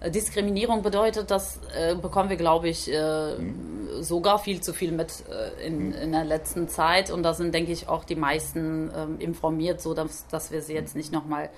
Diskriminierung 0.10 0.82
bedeutet, 0.82 1.32
das 1.32 1.60
äh, 1.78 1.96
bekommen 1.96 2.30
wir, 2.30 2.38
glaube 2.38 2.70
ich, 2.70 2.92
äh, 2.92 3.36
mhm. 3.38 4.02
sogar 4.02 4.40
viel 4.40 4.62
zu 4.62 4.74
viel 4.74 4.92
mit 4.92 5.24
äh, 5.30 5.66
in, 5.66 5.88
mhm. 5.88 5.94
in 5.94 6.12
der 6.12 6.26
letzten 6.26 6.68
Zeit. 6.68 7.12
Und 7.12 7.24
da 7.24 7.34
sind, 7.34 7.54
denke 7.54 7.72
ich, 7.72 7.88
auch 7.88 8.04
die 8.04 8.16
meisten 8.16 8.92
ähm, 8.96 9.20
informiert, 9.20 9.82
so 9.82 9.94
dass, 9.94 10.28
dass 10.28 10.52
wir 10.52 10.62
sie 10.62 10.74
jetzt 10.74 10.96
nicht 10.96 11.12
nochmal 11.12 11.50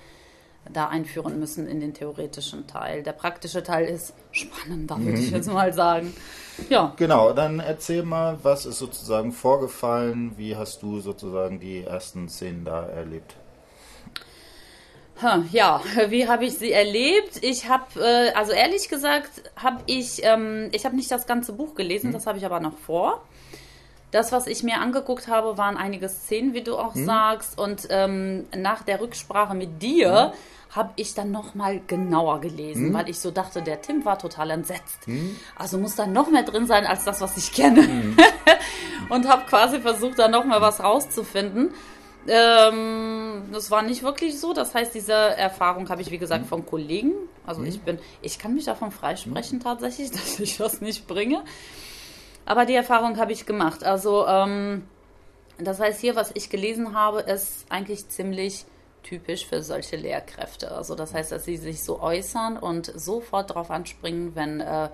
da 0.72 0.88
einführen 0.88 1.38
müssen 1.38 1.66
in 1.66 1.80
den 1.80 1.94
theoretischen 1.94 2.66
Teil. 2.66 3.02
Der 3.02 3.12
praktische 3.12 3.62
Teil 3.62 3.86
ist 3.86 4.14
spannender, 4.30 4.98
würde 4.98 5.18
ich 5.18 5.30
mhm. 5.30 5.36
jetzt 5.36 5.52
mal 5.52 5.72
sagen. 5.72 6.14
Ja. 6.68 6.92
Genau, 6.96 7.32
dann 7.32 7.60
erzähl 7.60 8.02
mal, 8.02 8.38
was 8.42 8.66
ist 8.66 8.78
sozusagen 8.78 9.32
vorgefallen? 9.32 10.32
Wie 10.36 10.56
hast 10.56 10.82
du 10.82 11.00
sozusagen 11.00 11.60
die 11.60 11.84
ersten 11.84 12.28
Szenen 12.28 12.64
da 12.64 12.84
erlebt? 12.84 13.36
Ja, 15.52 15.80
wie 16.08 16.28
habe 16.28 16.44
ich 16.44 16.54
sie 16.58 16.72
erlebt? 16.72 17.38
Ich 17.42 17.68
habe, 17.68 17.84
äh, 18.00 18.30
also 18.34 18.52
ehrlich 18.52 18.88
gesagt, 18.88 19.30
habe 19.56 19.80
ich, 19.86 20.20
ähm, 20.24 20.68
ich 20.72 20.84
habe 20.84 20.94
nicht 20.96 21.10
das 21.10 21.26
ganze 21.26 21.52
Buch 21.52 21.74
gelesen, 21.74 22.06
hm. 22.08 22.12
das 22.12 22.26
habe 22.26 22.38
ich 22.38 22.46
aber 22.46 22.60
noch 22.60 22.76
vor. 22.86 23.22
das, 24.10 24.32
was 24.32 24.46
ich 24.46 24.62
mir 24.62 24.80
angeguckt 24.80 25.28
habe, 25.28 25.58
waren 25.58 25.76
einige 25.76 26.08
Szenen, 26.08 26.54
wie 26.54 26.62
du 26.62 26.78
auch 26.78 26.94
Mhm. 26.94 27.04
sagst. 27.04 27.58
Und 27.58 27.88
ähm, 27.90 28.46
nach 28.56 28.82
der 28.82 29.02
Rücksprache 29.02 29.54
mit 29.54 29.82
dir 29.82 30.32
Mhm. 30.32 30.76
habe 30.76 30.90
ich 30.96 31.12
dann 31.12 31.30
nochmal 31.30 31.80
genauer 31.86 32.40
gelesen, 32.40 32.94
weil 32.94 33.10
ich 33.10 33.18
so 33.18 33.30
dachte, 33.30 33.60
der 33.60 33.82
Tim 33.82 34.06
war 34.06 34.18
total 34.18 34.50
entsetzt. 34.50 35.06
Mhm. 35.06 35.36
Also 35.56 35.76
muss 35.76 35.94
da 35.94 36.06
noch 36.06 36.30
mehr 36.30 36.42
drin 36.42 36.66
sein 36.66 36.86
als 36.86 37.04
das, 37.04 37.20
was 37.20 37.36
ich 37.36 37.52
kenne. 37.52 37.86
und 39.10 39.28
habe 39.28 39.44
quasi 39.44 39.78
versucht, 39.80 40.18
da 40.18 40.28
nochmal 40.28 40.62
was 40.62 40.82
rauszufinden. 40.82 41.74
Ähm, 42.28 43.44
das 43.52 43.70
war 43.70 43.82
nicht 43.82 44.02
wirklich 44.02 44.38
so. 44.38 44.52
Das 44.52 44.74
heißt, 44.74 44.94
diese 44.94 45.12
Erfahrung 45.12 45.88
habe 45.88 46.02
ich, 46.02 46.10
wie 46.10 46.18
gesagt, 46.18 46.46
von 46.46 46.66
Kollegen. 46.66 47.12
Also 47.46 47.62
ich 47.62 47.80
bin, 47.80 47.98
ich 48.20 48.38
kann 48.38 48.54
mich 48.54 48.66
davon 48.66 48.90
freisprechen 48.90 49.60
tatsächlich, 49.60 50.10
dass 50.12 50.38
ich 50.38 50.58
das 50.58 50.80
nicht 50.80 51.06
bringe. 51.06 51.42
Aber 52.44 52.66
die 52.66 52.74
Erfahrung 52.74 53.18
habe 53.18 53.32
ich 53.32 53.46
gemacht. 53.46 53.84
Also, 53.84 54.26
ähm, 54.26 54.86
das 55.58 55.80
heißt, 55.80 56.00
hier, 56.00 56.16
was 56.16 56.30
ich 56.34 56.50
gelesen 56.50 56.94
habe, 56.94 57.20
ist 57.20 57.66
eigentlich 57.68 58.08
ziemlich 58.08 58.64
typisch 59.02 59.46
für 59.46 59.62
solche 59.62 59.96
Lehrkräfte. 59.96 60.72
Also, 60.72 60.94
das 60.94 61.14
heißt, 61.14 61.32
dass 61.32 61.44
sie 61.44 61.56
sich 61.56 61.82
so 61.82 62.00
äußern 62.00 62.58
und 62.58 62.92
sofort 62.94 63.50
darauf 63.50 63.70
anspringen, 63.70 64.34
wenn 64.34 64.60
äh, 64.60 64.88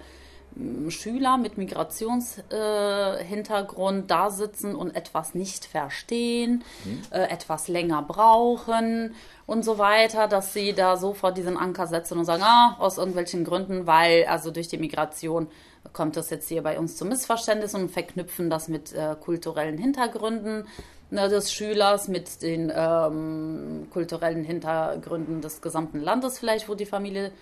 Schüler 0.89 1.37
mit 1.37 1.59
Migrationshintergrund 1.59 4.05
äh, 4.05 4.07
da 4.07 4.31
sitzen 4.31 4.77
und 4.77 4.95
etwas 4.95 5.35
nicht 5.35 5.65
verstehen, 5.65 6.63
äh, 7.11 7.31
etwas 7.31 7.69
länger 7.69 8.03
brauchen 8.03 9.15
und 9.47 9.65
so 9.65 9.79
weiter, 9.79 10.29
dass 10.29 10.53
sie 10.53 10.73
da 10.73 10.97
sofort 10.97 11.37
diesen 11.37 11.57
Anker 11.57 11.87
setzen 11.87 12.19
und 12.19 12.25
sagen, 12.25 12.43
ah, 12.45 12.77
aus 12.79 12.99
irgendwelchen 12.99 13.45
Gründen, 13.45 13.87
weil 13.87 14.27
also 14.27 14.51
durch 14.51 14.69
die 14.69 14.79
Migration 14.79 15.49
kommt 15.93 16.17
das 16.17 16.31
jetzt 16.31 16.49
hier 16.49 16.63
bei 16.63 16.79
uns 16.79 16.97
zu 16.97 17.05
Missverständnissen 17.05 17.83
und 17.83 17.91
verknüpfen 17.91 18.49
das 18.49 18.69
mit 18.69 18.93
äh, 18.93 19.17
kulturellen 19.21 19.79
Hintergründen 19.79 20.67
ne, 21.11 21.29
des 21.29 21.53
Schülers, 21.53 22.09
mit 22.09 22.43
den 22.43 22.73
ähm, 22.75 23.89
kulturellen 23.93 24.45
Hintergründen 24.45 25.41
des 25.41 25.61
gesamten 25.61 26.01
Landes 26.01 26.39
vielleicht, 26.39 26.69
wo 26.69 26.75
die 26.75 26.87
Familie 26.87 27.33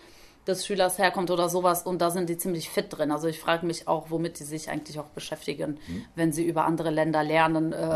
des 0.46 0.66
Schülers 0.66 0.98
herkommt 0.98 1.30
oder 1.30 1.48
sowas. 1.48 1.84
Und 1.84 2.00
da 2.00 2.10
sind 2.10 2.28
die 2.28 2.36
ziemlich 2.36 2.68
fit 2.68 2.86
drin. 2.90 3.10
Also 3.10 3.28
ich 3.28 3.38
frage 3.38 3.64
mich 3.66 3.86
auch, 3.86 4.10
womit 4.10 4.40
die 4.40 4.44
sich 4.44 4.70
eigentlich 4.70 4.98
auch 4.98 5.06
beschäftigen, 5.06 5.78
wenn 6.14 6.32
sie 6.32 6.44
über 6.44 6.64
andere 6.64 6.90
Länder 6.90 7.22
lernen, 7.22 7.72
äh, 7.72 7.86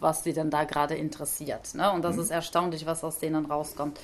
was 0.00 0.24
sie 0.24 0.32
denn 0.32 0.50
da 0.50 0.64
gerade 0.64 0.94
interessiert. 0.94 1.74
Ne? 1.74 1.92
Und 1.92 2.02
das 2.02 2.16
ist 2.16 2.30
erstaunlich, 2.30 2.86
was 2.86 3.04
aus 3.04 3.18
denen 3.18 3.46
rauskommt. 3.46 3.98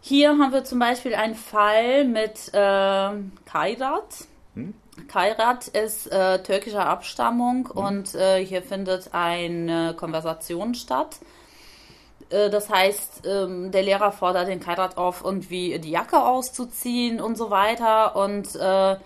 Hier 0.00 0.30
haben 0.30 0.52
wir 0.52 0.64
zum 0.64 0.78
Beispiel 0.78 1.14
einen 1.14 1.34
Fall 1.34 2.04
mit 2.04 2.48
äh, 2.52 3.10
Kairat. 3.44 4.26
Kairat 5.06 5.68
ist 5.68 6.10
äh, 6.10 6.42
türkischer 6.42 6.86
Abstammung 6.86 7.66
und 7.66 8.14
äh, 8.14 8.44
hier 8.44 8.62
findet 8.62 9.12
eine 9.12 9.94
Konversation 9.94 10.74
statt. 10.74 11.18
Äh, 12.30 12.50
das 12.50 12.70
heißt, 12.70 13.26
ähm, 13.26 13.70
der 13.70 13.82
Lehrer 13.82 14.12
fordert 14.12 14.48
den 14.48 14.60
Kairat 14.60 14.96
auf, 14.96 15.22
irgendwie 15.24 15.78
die 15.78 15.90
Jacke 15.90 16.22
auszuziehen 16.22 17.20
und 17.20 17.36
so 17.36 17.50
weiter. 17.50 18.16
Und 18.16 18.54
äh, 18.56 18.96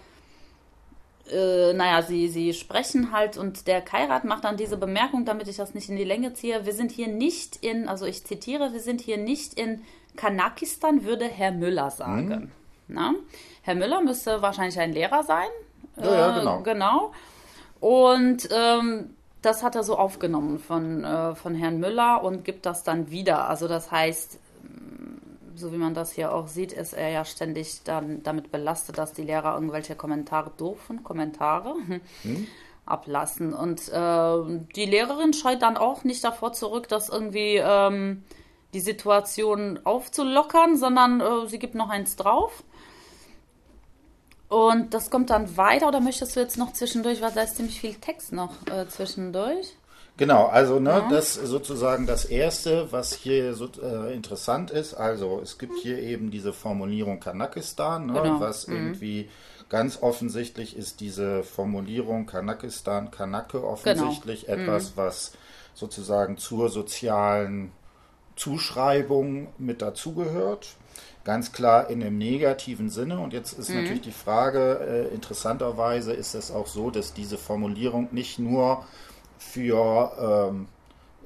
äh, 1.30 1.72
naja, 1.72 2.02
sie, 2.02 2.28
sie 2.28 2.52
sprechen 2.52 3.12
halt 3.12 3.38
und 3.38 3.66
der 3.66 3.80
Kairat 3.80 4.24
macht 4.24 4.44
dann 4.44 4.56
diese 4.56 4.76
Bemerkung, 4.76 5.24
damit 5.24 5.48
ich 5.48 5.56
das 5.56 5.74
nicht 5.74 5.88
in 5.88 5.96
die 5.96 6.04
Länge 6.04 6.34
ziehe. 6.34 6.66
Wir 6.66 6.72
sind 6.72 6.90
hier 6.90 7.08
nicht 7.08 7.56
in, 7.56 7.88
also 7.88 8.06
ich 8.06 8.24
zitiere, 8.24 8.72
wir 8.72 8.80
sind 8.80 9.00
hier 9.00 9.18
nicht 9.18 9.54
in 9.54 9.82
Kanakistan, 10.16 11.04
würde 11.04 11.24
Herr 11.26 11.52
Müller 11.52 11.90
sagen. 11.90 12.52
Na? 12.88 13.14
Herr 13.62 13.74
Müller 13.74 14.02
müsste 14.02 14.42
wahrscheinlich 14.42 14.78
ein 14.78 14.92
Lehrer 14.92 15.22
sein. 15.22 15.48
Ja, 15.96 16.12
ja, 16.12 16.36
Äh, 16.36 16.38
genau. 16.40 16.60
Genau. 16.62 17.12
Und 17.80 18.48
ähm, 18.52 19.16
das 19.42 19.62
hat 19.62 19.74
er 19.74 19.82
so 19.82 19.98
aufgenommen 19.98 20.58
von, 20.58 21.04
äh, 21.04 21.34
von 21.34 21.54
Herrn 21.54 21.80
Müller 21.80 22.22
und 22.22 22.44
gibt 22.44 22.64
das 22.64 22.84
dann 22.84 23.10
wieder. 23.10 23.48
Also 23.48 23.68
das 23.68 23.90
heißt, 23.90 24.38
mm, 24.62 25.56
so 25.56 25.72
wie 25.72 25.76
man 25.76 25.94
das 25.94 26.12
hier 26.12 26.32
auch 26.32 26.46
sieht, 26.46 26.72
ist 26.72 26.92
er 26.92 27.10
ja 27.10 27.24
ständig 27.24 27.82
dann 27.84 28.22
damit 28.22 28.50
belastet, 28.52 28.98
dass 28.98 29.12
die 29.12 29.22
Lehrer 29.22 29.54
irgendwelche 29.54 29.96
Kommentare 29.96 30.50
dürfen, 30.58 31.02
Kommentare 31.02 31.74
ablassen. 32.86 33.52
Und 33.52 33.88
äh, 33.88 34.64
die 34.74 34.86
Lehrerin 34.86 35.32
scheut 35.32 35.62
dann 35.62 35.76
auch 35.76 36.04
nicht 36.04 36.22
davor 36.24 36.52
zurück, 36.52 36.88
das 36.88 37.08
irgendwie 37.08 37.56
ähm, 37.56 38.22
die 38.74 38.80
Situation 38.80 39.80
aufzulockern, 39.84 40.76
sondern 40.76 41.20
äh, 41.20 41.46
sie 41.48 41.58
gibt 41.58 41.74
noch 41.74 41.90
eins 41.90 42.16
drauf. 42.16 42.62
Und 44.52 44.92
das 44.92 45.08
kommt 45.08 45.30
dann 45.30 45.56
weiter 45.56 45.88
oder 45.88 46.00
möchtest 46.00 46.36
du 46.36 46.40
jetzt 46.40 46.58
noch 46.58 46.74
zwischendurch, 46.74 47.22
weil 47.22 47.32
da 47.32 47.40
ist 47.40 47.56
ziemlich 47.56 47.80
viel 47.80 47.94
Text 47.94 48.34
noch 48.34 48.50
äh, 48.66 48.86
zwischendurch. 48.86 49.74
Genau, 50.18 50.44
also 50.44 50.78
ne, 50.78 51.06
das 51.08 51.32
sozusagen 51.32 52.06
das 52.06 52.26
Erste, 52.26 52.92
was 52.92 53.14
hier 53.14 53.54
so 53.54 53.70
äh, 53.82 54.12
interessant 54.12 54.70
ist. 54.70 54.92
Also 54.92 55.40
es 55.42 55.56
gibt 55.56 55.78
hier 55.78 55.98
eben 56.00 56.30
diese 56.30 56.52
Formulierung 56.52 57.18
Kanakistan, 57.18 58.08
ne, 58.08 58.20
Genau. 58.20 58.40
was 58.40 58.64
irgendwie 58.68 59.30
ganz 59.70 60.02
offensichtlich 60.02 60.76
ist 60.76 61.00
diese 61.00 61.44
Formulierung 61.44 62.26
Kanakistan, 62.26 63.10
Kanake 63.10 63.64
offensichtlich 63.66 64.50
etwas, 64.50 64.98
was 64.98 65.32
sozusagen 65.72 66.36
zur 66.36 66.68
sozialen 66.68 67.72
Zuschreibung 68.36 69.48
mit 69.56 69.80
dazugehört. 69.80 70.76
Ganz 71.24 71.52
klar 71.52 71.88
in 71.88 72.02
einem 72.02 72.18
negativen 72.18 72.90
Sinne. 72.90 73.20
Und 73.20 73.32
jetzt 73.32 73.52
ist 73.52 73.70
natürlich 73.70 74.00
die 74.00 74.10
Frage, 74.10 75.08
äh, 75.10 75.14
interessanterweise 75.14 76.12
ist 76.12 76.34
es 76.34 76.50
auch 76.50 76.66
so, 76.66 76.90
dass 76.90 77.14
diese 77.14 77.38
Formulierung 77.38 78.08
nicht 78.10 78.38
nur 78.38 78.84
für 79.38 80.50
ähm, 80.50 80.68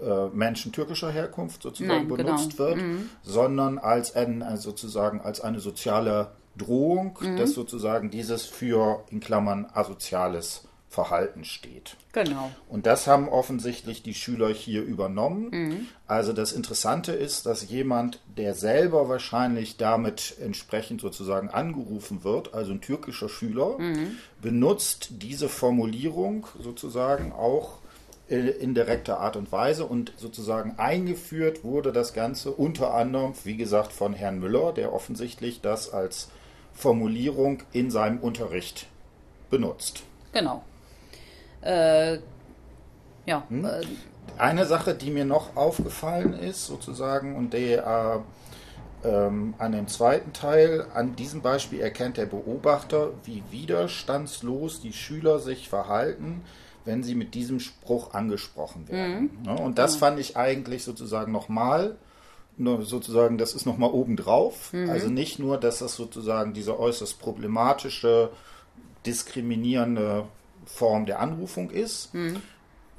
äh, 0.03 0.29
Menschen 0.35 0.73
türkischer 0.73 1.11
Herkunft 1.11 1.63
sozusagen 1.63 2.09
Nein, 2.09 2.17
genau. 2.17 2.31
benutzt 2.31 2.59
wird, 2.59 2.79
sondern 3.23 3.79
als, 3.79 4.15
ein, 4.15 4.43
also 4.43 4.71
sozusagen 4.71 5.23
als 5.23 5.41
eine 5.41 5.61
soziale 5.61 6.33
Drohung, 6.57 7.19
dass 7.37 7.53
sozusagen 7.53 8.11
dieses 8.11 8.45
für 8.45 9.05
in 9.11 9.21
Klammern 9.21 9.67
asoziales 9.73 10.66
Verhalten 10.97 11.45
steht. 11.45 11.95
Genau. 12.13 12.51
Und 12.71 12.87
das 12.87 13.07
haben 13.07 13.29
offensichtlich 13.29 14.03
die 14.03 14.15
Schüler 14.15 14.49
hier 14.49 14.83
übernommen. 14.83 15.89
Also 16.07 16.33
das 16.33 16.53
Interessante 16.53 17.13
ist, 17.13 17.45
dass 17.45 17.69
jemand, 17.69 18.23
der 18.39 18.55
selber 18.55 19.11
wahrscheinlich 19.11 19.77
damit 19.77 20.37
entsprechend 20.41 21.03
sozusagen 21.03 21.51
angerufen 21.51 22.25
wird, 22.25 22.55
also 22.55 22.73
ein 22.73 22.81
türkischer 22.81 23.29
Schüler, 23.29 23.77
benutzt 24.41 25.09
diese 25.23 25.51
Formulierung 25.51 26.47
sozusagen 26.59 27.31
auch 27.33 27.81
in 28.29 28.75
direkter 28.75 29.21
Art 29.21 29.37
und 29.37 29.53
Weise 29.53 29.85
und 29.85 30.15
sozusagen 30.17 30.79
eingeführt 30.79 31.63
wurde 31.63 31.93
das 31.93 32.15
Ganze 32.15 32.53
unter 32.53 32.95
anderem, 32.95 33.35
wie 33.45 33.59
gesagt, 33.59 33.93
von 33.93 34.15
Herrn 34.15 34.39
Müller, 34.39 34.73
der 34.73 34.95
offensichtlich 34.95 35.61
das 35.61 35.93
als 35.93 36.31
Formulierung 36.73 37.63
in 37.73 37.91
seinem 37.91 38.19
Unterricht 38.19 38.87
benutzt. 39.51 40.03
Genau. 40.33 40.65
Äh, 41.67 42.19
ja, 43.27 43.43
Hm? 43.49 43.65
äh, 43.65 43.83
Eine 44.39 44.67
Sache, 44.67 44.95
die 44.95 45.11
mir 45.11 45.25
noch 45.25 45.57
aufgefallen 45.57 46.33
ist, 46.35 46.67
sozusagen, 46.67 47.37
und 47.37 47.53
der 47.55 48.23
äh, 49.05 49.09
ähm, 49.09 49.55
an 49.59 49.73
dem 49.73 49.89
zweiten 49.89 50.33
Teil, 50.33 50.87
an 50.95 51.17
diesem 51.17 51.41
Beispiel 51.43 51.81
erkennt 51.81 52.17
der 52.19 52.27
Beobachter, 52.27 53.11
wie 53.25 53.43
widerstandslos 53.51 54.81
die 54.81 54.93
Schüler 54.93 55.39
sich 55.39 55.69
verhalten, 55.69 56.43
wenn 56.85 57.03
sie 57.03 57.15
mit 57.15 57.35
diesem 57.35 57.61
Spruch 57.61 58.15
angesprochen 58.15 58.89
werden. 58.89 59.31
Ne? 59.45 59.57
Und 59.59 59.79
das 59.79 59.97
fand 59.97 60.21
ich 60.21 60.37
eigentlich 60.37 60.85
sozusagen 60.85 61.33
nochmal, 61.33 61.97
nur 62.59 62.83
sozusagen, 62.83 63.39
das 63.39 63.55
ist 63.55 63.67
nochmal 63.67 63.91
obendrauf. 63.91 64.73
Also 64.91 65.09
nicht 65.09 65.39
nur, 65.39 65.59
dass 65.59 65.79
das 65.81 65.95
sozusagen 65.97 66.53
diese 66.53 66.79
äußerst 66.79 67.19
problematische, 67.19 68.31
diskriminierende 69.05 70.25
Form 70.67 71.07
der 71.07 71.21
Anrufung 71.21 71.71
ist, 71.71 72.11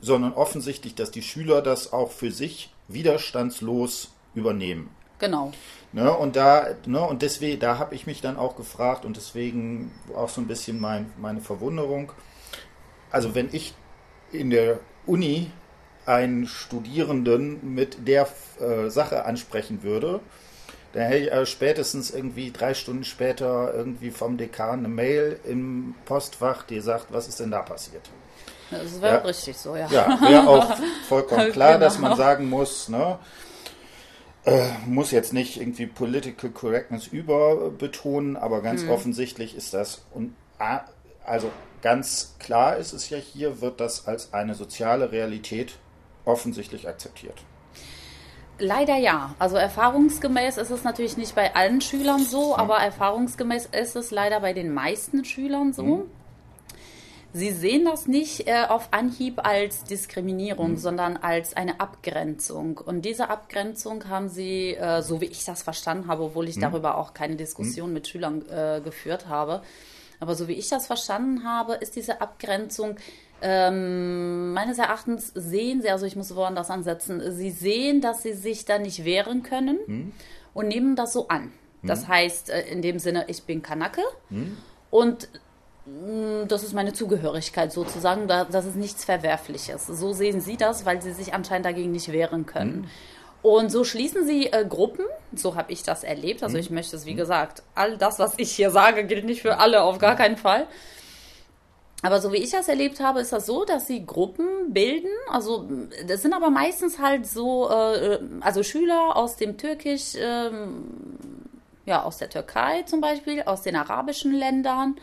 sondern 0.01 0.33
offensichtlich, 0.33 0.95
dass 0.95 1.12
die 1.12 1.21
Schüler 1.21 1.62
das 1.62 1.93
auch 1.93 2.12
für 2.12 2.31
sich 2.31 2.74
widerstandslos 2.88 4.12
übernehmen. 4.33 4.89
genau. 5.19 5.51
Ne, 5.93 6.12
und 6.13 6.36
da, 6.36 6.67
ne, 6.86 7.01
und 7.01 7.21
deswegen, 7.21 7.59
da 7.59 7.77
habe 7.79 7.95
ich 7.95 8.05
mich 8.05 8.21
dann 8.21 8.38
auch 8.38 8.55
gefragt 8.55 9.05
und 9.05 9.17
deswegen 9.17 9.91
auch 10.15 10.29
so 10.29 10.41
ein 10.41 10.47
bisschen 10.47 10.79
mein, 10.79 11.12
meine 11.17 11.41
Verwunderung. 11.41 12.12
Also 13.09 13.33
wenn 13.33 13.50
ich 13.51 13.74
in 14.31 14.50
der 14.50 14.79
Uni 15.05 15.50
einen 16.05 16.45
Studierenden 16.45 17.74
mit 17.74 18.07
der 18.07 18.27
äh, 18.59 18.89
Sache 18.89 19.25
ansprechen 19.25 19.83
würde, 19.83 20.19
dann 20.94 21.03
hätte 21.03 21.17
ich 21.25 21.32
äh, 21.32 21.46
spätestens 21.46 22.12
irgendwie 22.12 22.51
drei 22.51 22.74
Stunden 22.74 23.03
später 23.03 23.74
irgendwie 23.74 24.12
vom 24.12 24.38
Dekan 24.38 24.79
eine 24.79 24.88
Mail 24.88 25.39
im 25.44 25.96
Postfach, 26.06 26.63
die 26.63 26.79
sagt, 26.82 27.08
was 27.12 27.27
ist 27.27 27.39
denn 27.39 27.51
da 27.51 27.62
passiert? 27.62 28.10
Das 28.70 29.01
wäre 29.01 29.17
Ja. 29.17 29.17
richtig 29.24 29.58
so, 29.58 29.75
ja. 29.75 29.88
Ja, 29.91 30.17
wäre 30.22 30.48
auch 30.48 30.65
vollkommen 31.08 31.50
klar, 31.50 31.79
dass 31.79 31.96
Genau. 31.96 32.10
man 32.10 32.17
sagen 32.17 32.50
muss, 32.50 32.89
ne, 32.89 33.20
äh, 34.46 34.70
muss 34.86 35.12
jetzt 35.12 35.34
nicht 35.34 35.60
irgendwie 35.60 35.88
Political 35.88 36.50
Correctness 36.51 37.08
überbetonen, 37.08 38.38
aber 38.38 38.62
ganz 38.62 38.82
Hm. 38.84 38.89
offensichtlich 38.89 39.56
ist 39.56 39.74
das 39.74 40.06
und 40.13 40.36
also 41.25 41.51
ganz 41.82 42.36
klar 42.39 42.77
ist 42.77 42.94
es 42.94 43.10
ja 43.10 43.17
hier, 43.17 43.62
wird 43.62 43.79
das 43.79 44.08
als 44.08 44.34
eine 44.34 44.56
soziale 44.56 45.12
Realität 45.12 45.79
offensichtlich 46.25 46.88
akzeptiert. 46.88 47.46
Leider 48.60 48.96
ja. 48.96 49.36
Also 49.40 49.58
erfahrungsgemäß 49.58 50.58
ist 50.58 50.72
es 50.72 50.84
natürlich 50.84 51.18
nicht 51.18 51.36
bei 51.36 51.56
allen 51.56 51.82
Schülern 51.82 52.24
so, 52.24 52.54
mhm. 52.54 52.60
aber 52.60 52.78
erfahrungsgemäß 52.78 53.68
ist 53.68 53.96
es 53.96 54.12
leider 54.12 54.40
bei 54.40 54.54
den 54.54 54.74
meisten 54.74 55.26
Schülern 55.26 55.74
so. 55.74 55.84
Mhm. 55.84 56.02
Sie 57.34 57.52
sehen 57.52 57.86
das 57.86 58.08
nicht 58.08 58.48
äh, 58.48 58.66
auf 58.68 58.88
Anhieb 58.92 59.46
als 59.46 59.84
Diskriminierung, 59.84 60.72
mhm. 60.72 60.78
sondern 60.78 61.18
als 61.18 61.56
eine 61.56 61.80
Abgrenzung. 61.80 62.80
Und 62.80 63.04
diese 63.04 63.30
Abgrenzung 63.30 64.10
haben 64.10 64.30
Sie, 64.30 64.74
äh, 64.74 65.02
so 65.04 65.22
wie 65.22 65.26
ich 65.26 65.46
das 65.46 65.62
verstanden 65.62 66.08
habe, 66.08 66.24
obwohl 66.24 66.48
ich 66.48 66.56
mhm. 66.56 66.62
darüber 66.62 66.98
auch 66.98 67.14
keine 67.14 67.36
Diskussion 67.36 67.90
mhm. 67.90 67.94
mit 67.94 68.08
Schülern 68.08 68.48
äh, 68.50 68.82
geführt 68.84 69.28
habe, 69.28 69.62
aber 70.20 70.36
so 70.36 70.48
wie 70.48 70.54
ich 70.54 70.70
das 70.70 70.88
verstanden 70.88 71.44
habe, 71.44 71.76
ist 71.76 71.96
diese 71.96 72.22
Abgrenzung 72.22 72.96
ähm, 73.41 74.53
meines 74.53 74.79
Erachtens 74.79 75.32
sehen 75.36 75.82
sie, 75.82 75.89
also 75.89 76.06
ich 76.06 76.15
muss 76.15 76.36
woanders 76.36 76.70
ansetzen, 76.72 77.22
sie 77.32 77.51
sehen, 77.51 78.01
dass 78.01 78.24
sie 78.24 78.34
sich 78.34 78.65
da 78.65 78.79
nicht 78.79 79.06
wehren 79.06 79.44
können 79.44 79.77
hm. 79.86 80.12
und 80.53 80.67
nehmen 80.67 80.96
das 80.96 81.13
so 81.13 81.27
an. 81.27 81.44
Hm. 81.44 81.51
Das 81.84 82.08
heißt, 82.08 82.50
äh, 82.50 82.62
in 82.67 82.82
dem 82.82 82.98
Sinne, 82.98 83.25
ich 83.27 83.44
bin 83.44 83.62
Kanake 83.62 84.01
hm. 84.29 84.58
und 84.89 85.29
mm, 85.86 86.48
das 86.48 86.63
ist 86.63 86.74
meine 86.74 86.94
Zugehörigkeit 86.94 87.72
sozusagen, 87.72 88.27
das 88.27 88.65
ist 88.65 88.75
nichts 88.75 89.06
Verwerfliches. 89.06 89.86
So 89.86 90.13
sehen 90.13 90.41
sie 90.41 90.58
das, 90.58 90.86
weil 90.86 91.01
sie 91.01 91.13
sich 91.13 91.36
anscheinend 91.36 91.67
dagegen 91.67 91.91
nicht 91.91 92.12
wehren 92.12 92.48
können. 92.48 92.84
Hm. 92.84 92.89
Und 93.44 93.72
so 93.72 93.84
schließen 93.84 94.25
sie 94.25 94.48
äh, 94.48 94.65
Gruppen, 94.67 95.06
so 95.32 95.56
habe 95.56 95.72
ich 95.72 95.84
das 95.84 96.03
erlebt. 96.03 96.41
Also 96.41 96.56
hm. 96.56 96.62
ich 96.62 96.70
möchte 96.72 96.96
es, 96.96 97.06
wie 97.06 97.12
hm. 97.12 97.17
gesagt, 97.17 97.62
all 97.75 98.00
das, 98.00 98.17
was 98.17 98.34
ich 98.38 98.51
hier 98.51 98.72
sage, 98.72 99.06
gilt 99.06 99.25
nicht 99.25 99.44
für 99.44 99.60
alle, 99.60 99.84
auf 99.84 100.00
gar 100.00 100.15
keinen 100.15 100.38
Fall. 100.38 100.65
Aber 102.04 102.22
so 102.22 102.32
wie 102.32 102.38
ich 102.38 102.51
das 102.51 102.68
erlebt 102.68 103.00
habe, 103.00 103.22
ist 103.22 103.34
das 103.34 103.48
so, 103.48 103.66
dass 103.66 103.88
sie 103.88 104.06
Gruppen 104.06 104.72
bilden. 104.72 105.10
Also 105.30 105.68
das 106.08 106.22
sind 106.22 106.34
aber 106.34 106.50
meistens 106.50 107.00
halt 107.00 107.25
so, 107.25 107.70
äh, 107.70 108.20
also 108.42 108.62
Schüler 108.62 109.16
aus 109.16 109.36
dem 109.36 109.58
Türkisch, 109.58 110.16
äh, 110.16 110.51
ja, 111.86 112.04
aus 112.04 112.18
der 112.18 112.30
Türkei 112.30 112.84
zum 112.84 113.01
Beispiel, 113.01 113.42
aus 113.44 113.63
den 113.63 113.75
arabischen 113.75 114.34
Ländern. 114.34 114.96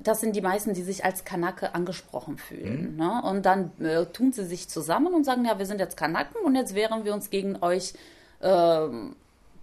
Das 0.00 0.20
sind 0.20 0.34
die 0.34 0.40
meisten, 0.40 0.74
die 0.74 0.82
sich 0.82 1.04
als 1.04 1.24
Kanake 1.24 1.74
angesprochen 1.74 2.36
fühlen. 2.36 2.92
Mhm. 2.92 2.96
Ne? 2.96 3.22
Und 3.22 3.46
dann 3.46 3.70
äh, 3.80 4.06
tun 4.06 4.32
sie 4.32 4.44
sich 4.44 4.68
zusammen 4.68 5.14
und 5.14 5.24
sagen, 5.24 5.44
ja, 5.44 5.58
wir 5.58 5.66
sind 5.66 5.80
jetzt 5.80 5.96
Kanaken 5.96 6.40
und 6.44 6.56
jetzt 6.56 6.74
wehren 6.74 7.04
wir 7.04 7.14
uns 7.14 7.30
gegen 7.30 7.62
euch, 7.62 7.94
ähm, 8.42 9.14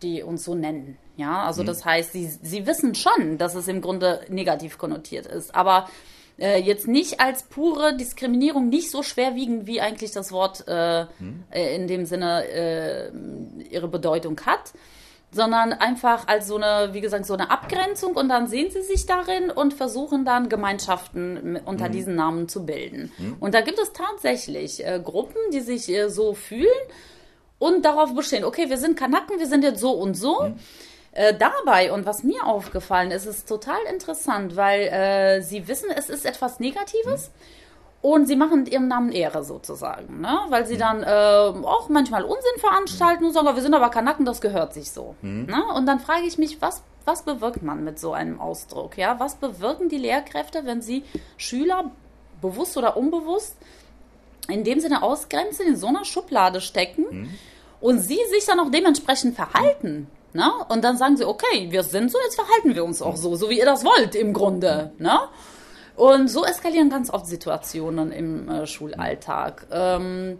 die 0.02 0.24
uns 0.24 0.44
so 0.46 0.56
nennen. 0.56 0.98
Ja, 1.18 1.44
also 1.44 1.64
mhm. 1.64 1.68
das 1.68 1.84
heißt, 1.84 2.14
sie, 2.14 2.28
sie 2.28 2.66
wissen 2.66 2.96
schon, 2.96 3.38
dass 3.38 3.56
es 3.56 3.68
im 3.68 3.82
Grunde 3.82 4.22
negativ 4.30 4.78
konnotiert 4.78 5.26
ist. 5.26 5.54
Aber 5.56 5.90
äh, 6.38 6.60
jetzt 6.60 6.88
nicht 6.88 7.20
als 7.20 7.44
pure 7.44 7.96
Diskriminierung 7.96 8.70
nicht 8.70 8.92
so 8.92 9.04
schwerwiegend, 9.04 9.68
wie 9.68 9.82
eigentlich 9.82 10.12
das 10.12 10.32
Wort 10.32 10.68
äh, 10.68 11.06
hm. 11.18 11.44
äh, 11.52 11.76
in 11.76 11.88
dem 11.88 12.06
Sinne 12.06 12.46
äh, 12.48 13.12
ihre 13.70 13.88
Bedeutung 13.88 14.40
hat, 14.46 14.74
sondern 15.32 15.74
einfach 15.74 16.28
als 16.28 16.48
so 16.48 16.56
eine, 16.56 16.94
wie 16.94 17.02
gesagt, 17.02 17.26
so 17.26 17.34
eine 17.34 17.52
Abgrenzung 17.52 18.16
und 18.16 18.30
dann 18.30 18.48
sehen 18.48 18.72
sie 18.72 18.82
sich 18.82 19.06
darin 19.06 19.50
und 19.50 19.74
versuchen 19.74 20.26
dann 20.26 20.50
Gemeinschaften 20.50 21.60
unter 21.66 21.86
hm. 21.86 21.92
diesen 21.92 22.16
Namen 22.16 22.48
zu 22.48 22.66
bilden. 22.66 23.12
Hm. 23.18 23.38
Und 23.40 23.54
da 23.54 23.62
gibt 23.62 23.80
es 23.80 23.94
tatsächlich 23.94 24.86
äh, 24.86 25.00
Gruppen, 25.04 25.38
die 25.54 25.62
sich 25.62 25.90
äh, 25.90 26.10
so 26.10 26.34
fühlen 26.34 26.68
und 27.60 27.86
darauf 27.86 28.14
bestehen, 28.14 28.44
okay, 28.44 28.70
wir 28.70 28.78
sind 28.78 28.98
Kanaken, 28.98 29.40
wir 29.40 29.48
sind 29.48 29.64
jetzt 29.64 29.80
so 29.80 29.92
und 29.92 30.16
so. 30.16 30.46
Hm. 30.46 30.56
Äh, 31.16 31.34
dabei, 31.34 31.94
und 31.94 32.06
was 32.06 32.24
mir 32.24 32.46
aufgefallen 32.46 33.10
ist, 33.10 33.26
ist 33.26 33.48
total 33.48 33.80
interessant, 33.90 34.58
weil 34.58 34.82
äh, 34.82 35.42
sie 35.42 35.66
wissen, 35.70 35.90
es 35.96 36.10
ist 36.10 36.26
etwas 36.26 36.60
Negatives. 36.60 37.30
Mhm. 37.30 37.66
Und 38.02 38.28
sie 38.28 38.36
machen 38.36 38.68
ihrem 38.68 38.88
Namen 38.88 39.12
Ehre 39.12 39.44
sozusagen, 39.44 40.22
ne? 40.22 40.38
weil 40.50 40.68
sie 40.68 40.76
mhm. 40.76 40.80
dann 40.80 41.04
äh, 41.04 41.66
auch 41.66 41.90
manchmal 41.90 42.24
Unsinn 42.24 42.60
veranstalten 42.60 43.26
und 43.26 43.34
sagen, 43.34 43.48
wir 43.48 43.62
sind 43.64 43.74
aber 43.74 43.90
Kanaken, 43.90 44.26
das 44.26 44.42
gehört 44.42 44.76
sich 44.76 44.92
so. 44.92 45.16
Mhm. 45.22 45.46
Ne? 45.46 45.64
Und 45.74 45.88
dann 45.88 46.00
frage 46.00 46.28
ich 46.28 46.38
mich, 46.38 46.62
was, 46.62 46.84
was 47.06 47.24
bewirkt 47.24 47.64
man 47.64 47.84
mit 47.84 47.98
so 47.98 48.14
einem 48.14 48.40
Ausdruck? 48.40 48.98
Ja? 48.98 49.20
Was 49.20 49.36
bewirken 49.36 49.90
die 49.90 49.98
Lehrkräfte, 49.98 50.66
wenn 50.66 50.84
sie 50.84 51.04
Schüler 51.38 51.90
bewusst 52.42 52.78
oder 52.78 52.96
unbewusst 52.96 53.56
in 54.50 54.64
dem 54.64 54.82
Sinne 54.82 55.02
ausgrenzen, 55.02 55.66
in 55.66 55.78
so 55.78 55.88
einer 55.88 56.06
Schublade 56.06 56.62
stecken 56.62 57.06
mhm. 57.10 57.30
und 57.80 58.00
sie 58.00 58.20
sich 58.30 58.46
dann 58.46 58.60
auch 58.60 58.70
dementsprechend 58.70 59.34
verhalten? 59.36 60.12
Ne? 60.36 60.52
Und 60.68 60.84
dann 60.84 60.98
sagen 60.98 61.16
sie, 61.16 61.26
okay, 61.26 61.68
wir 61.70 61.82
sind 61.82 62.12
so, 62.12 62.18
jetzt 62.22 62.36
verhalten 62.36 62.76
wir 62.76 62.84
uns 62.84 63.02
auch 63.02 63.16
so, 63.16 63.38
so 63.38 63.50
wie 63.50 63.58
ihr 63.58 63.66
das 63.66 63.86
wollt 63.86 64.16
im 64.16 64.34
Grunde. 64.34 64.92
Ne? 64.98 65.18
Und 65.96 66.28
so 66.28 66.44
eskalieren 66.44 66.90
ganz 66.90 67.10
oft 67.10 67.26
Situationen 67.26 68.12
im 68.12 68.50
äh, 68.50 68.68
Schulalltag. 68.68 69.66
Ähm, 69.72 70.38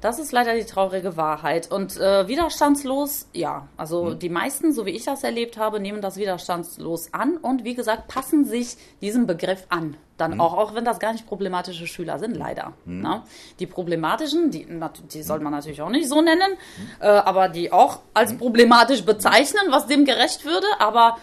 das 0.00 0.20
ist 0.20 0.30
leider 0.30 0.54
die 0.54 0.64
traurige 0.64 1.16
Wahrheit. 1.16 1.72
Und 1.72 1.96
äh, 1.96 2.28
widerstandslos, 2.28 3.26
ja. 3.32 3.66
Also 3.76 4.04
mhm. 4.04 4.18
die 4.20 4.28
meisten, 4.28 4.72
so 4.72 4.86
wie 4.86 4.90
ich 4.90 5.04
das 5.04 5.24
erlebt 5.24 5.58
habe, 5.58 5.80
nehmen 5.80 6.00
das 6.00 6.16
widerstandslos 6.16 7.12
an 7.12 7.36
und 7.36 7.64
wie 7.64 7.74
gesagt, 7.74 8.06
passen 8.06 8.44
sich 8.44 8.76
diesem 9.00 9.26
Begriff 9.26 9.66
an. 9.68 9.96
Dann 10.16 10.34
mhm. 10.34 10.40
auch, 10.40 10.54
auch 10.56 10.74
wenn 10.74 10.84
das 10.84 11.00
gar 11.00 11.12
nicht 11.12 11.26
problematische 11.26 11.86
Schüler 11.86 12.18
sind, 12.18 12.36
leider. 12.36 12.72
Mhm. 12.84 13.00
Ne? 13.00 13.22
Die 13.58 13.66
problematischen, 13.66 14.50
die, 14.50 14.66
die 15.12 15.22
soll 15.22 15.40
man 15.40 15.52
natürlich 15.52 15.82
auch 15.82 15.90
nicht 15.90 16.08
so 16.08 16.22
nennen, 16.22 16.52
mhm. 16.52 16.88
äh, 17.00 17.06
aber 17.06 17.48
die 17.48 17.72
auch 17.72 18.00
als 18.14 18.32
mhm. 18.32 18.38
problematisch 18.38 19.04
bezeichnen, 19.04 19.62
was 19.70 19.86
dem 19.86 20.04
gerecht 20.04 20.44
würde. 20.44 20.66
Aber 20.78 21.18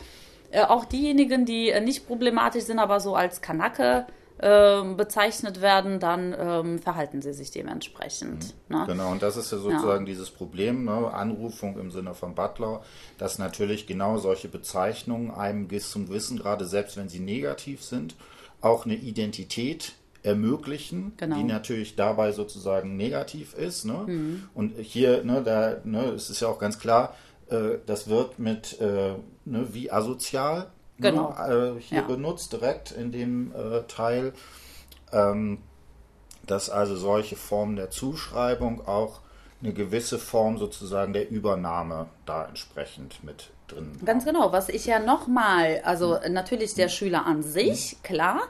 äh, 0.52 0.64
auch 0.64 0.86
diejenigen, 0.86 1.46
die 1.46 1.70
äh, 1.70 1.80
nicht 1.80 2.06
problematisch 2.06 2.64
sind, 2.64 2.80
aber 2.80 3.00
so 3.00 3.16
als 3.16 3.42
Kanake 3.42 4.06
ähm, 4.44 4.98
bezeichnet 4.98 5.62
werden, 5.62 6.00
dann 6.00 6.36
ähm, 6.38 6.80
verhalten 6.80 7.22
sie 7.22 7.32
sich 7.32 7.52
dementsprechend. 7.52 8.56
Mhm. 8.68 8.76
Ne? 8.76 8.84
Genau, 8.88 9.12
und 9.12 9.22
das 9.22 9.38
ist 9.38 9.52
ja 9.52 9.60
sozusagen 9.60 10.06
ja. 10.06 10.12
dieses 10.12 10.32
Problem, 10.32 10.84
ne? 10.84 11.14
Anrufung 11.14 11.78
im 11.80 11.92
Sinne 11.92 12.16
von 12.16 12.34
Butler, 12.34 12.82
dass 13.20 13.38
natürlich 13.38 13.86
genau 13.86 14.18
solche 14.18 14.48
Bezeichnungen 14.48 15.32
einem 15.32 15.68
bis 15.68 15.92
zum 15.92 16.10
Wissen, 16.10 16.40
gerade 16.40 16.66
selbst 16.66 16.98
wenn 16.98 17.08
sie 17.08 17.20
negativ 17.20 17.84
sind, 17.84 18.16
auch 18.62 18.86
eine 18.86 18.96
Identität 18.96 19.94
ermöglichen, 20.24 21.14
genau. 21.18 21.36
die 21.36 21.44
natürlich 21.44 21.96
dabei 21.96 22.32
sozusagen 22.32 22.96
negativ 22.96 23.54
ist. 23.54 23.86
Ne? 23.86 24.04
Mhm. 24.06 24.44
Und 24.54 24.78
hier, 24.78 25.24
ne, 25.24 25.42
da, 25.44 25.78
ne, 25.84 26.12
es 26.12 26.30
ist 26.30 26.42
ja 26.42 26.48
auch 26.48 26.60
ganz 26.60 26.80
klar, 26.80 27.16
äh, 27.50 27.80
das 27.86 28.08
wird 28.08 28.40
mit 28.40 28.80
äh, 28.80 29.16
ne, 29.46 29.68
wie 29.72 29.92
asozial 29.92 30.68
genau. 31.00 31.32
ne, 31.32 31.76
äh, 31.78 31.82
hier 31.82 32.00
ja. 32.00 32.04
benutzt, 32.04 32.54
direkt 32.54 32.92
in 32.92 33.12
dem 33.12 33.52
äh, 33.56 33.82
Teil, 33.88 34.34
ähm, 35.12 35.60
dass 36.46 36.70
also 36.70 36.96
solche 36.96 37.36
Formen 37.36 37.76
der 37.76 37.90
Zuschreibung 37.90 38.88
auch 38.88 39.22
eine 39.62 39.74
gewisse 39.74 40.18
Form 40.18 40.58
sozusagen 40.58 41.14
der 41.14 41.30
Übernahme 41.30 42.08
da 42.26 42.46
entsprechend 42.46 43.24
mit 43.24 43.52
drin. 43.72 43.92
Ganz 44.06 44.26
genau, 44.26 44.52
was 44.52 44.70
ich 44.70 44.86
ja 44.86 45.00
nochmal, 45.00 45.82
also 45.84 46.22
hm. 46.22 46.34
natürlich 46.34 46.74
der 46.76 46.88
hm. 46.88 46.94
Schüler 46.94 47.26
an 47.26 47.44
sich, 47.44 47.92
hm. 47.92 47.98
klar, 48.04 48.42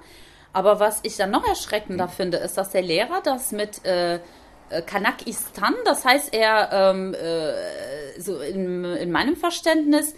aber 0.54 0.80
was 0.80 1.00
ich 1.04 1.18
dann 1.18 1.32
noch 1.32 1.48
erschreckender 1.48 2.08
hm. 2.08 2.12
finde, 2.12 2.38
ist, 2.38 2.58
dass 2.58 2.72
der 2.72 2.82
Lehrer 2.82 3.22
das 3.24 3.52
mit 3.52 3.86
äh, 3.86 4.16
äh 4.16 4.20
Kanakistan, 4.86 5.74
das 5.86 6.06
heißt 6.06 6.34
er 6.34 6.70
ähm, 6.72 7.14
äh, 7.14 8.20
so 8.20 8.40
in, 8.40 8.84
in 8.84 9.12
meinem 9.12 9.36
Verständnis 9.36 10.14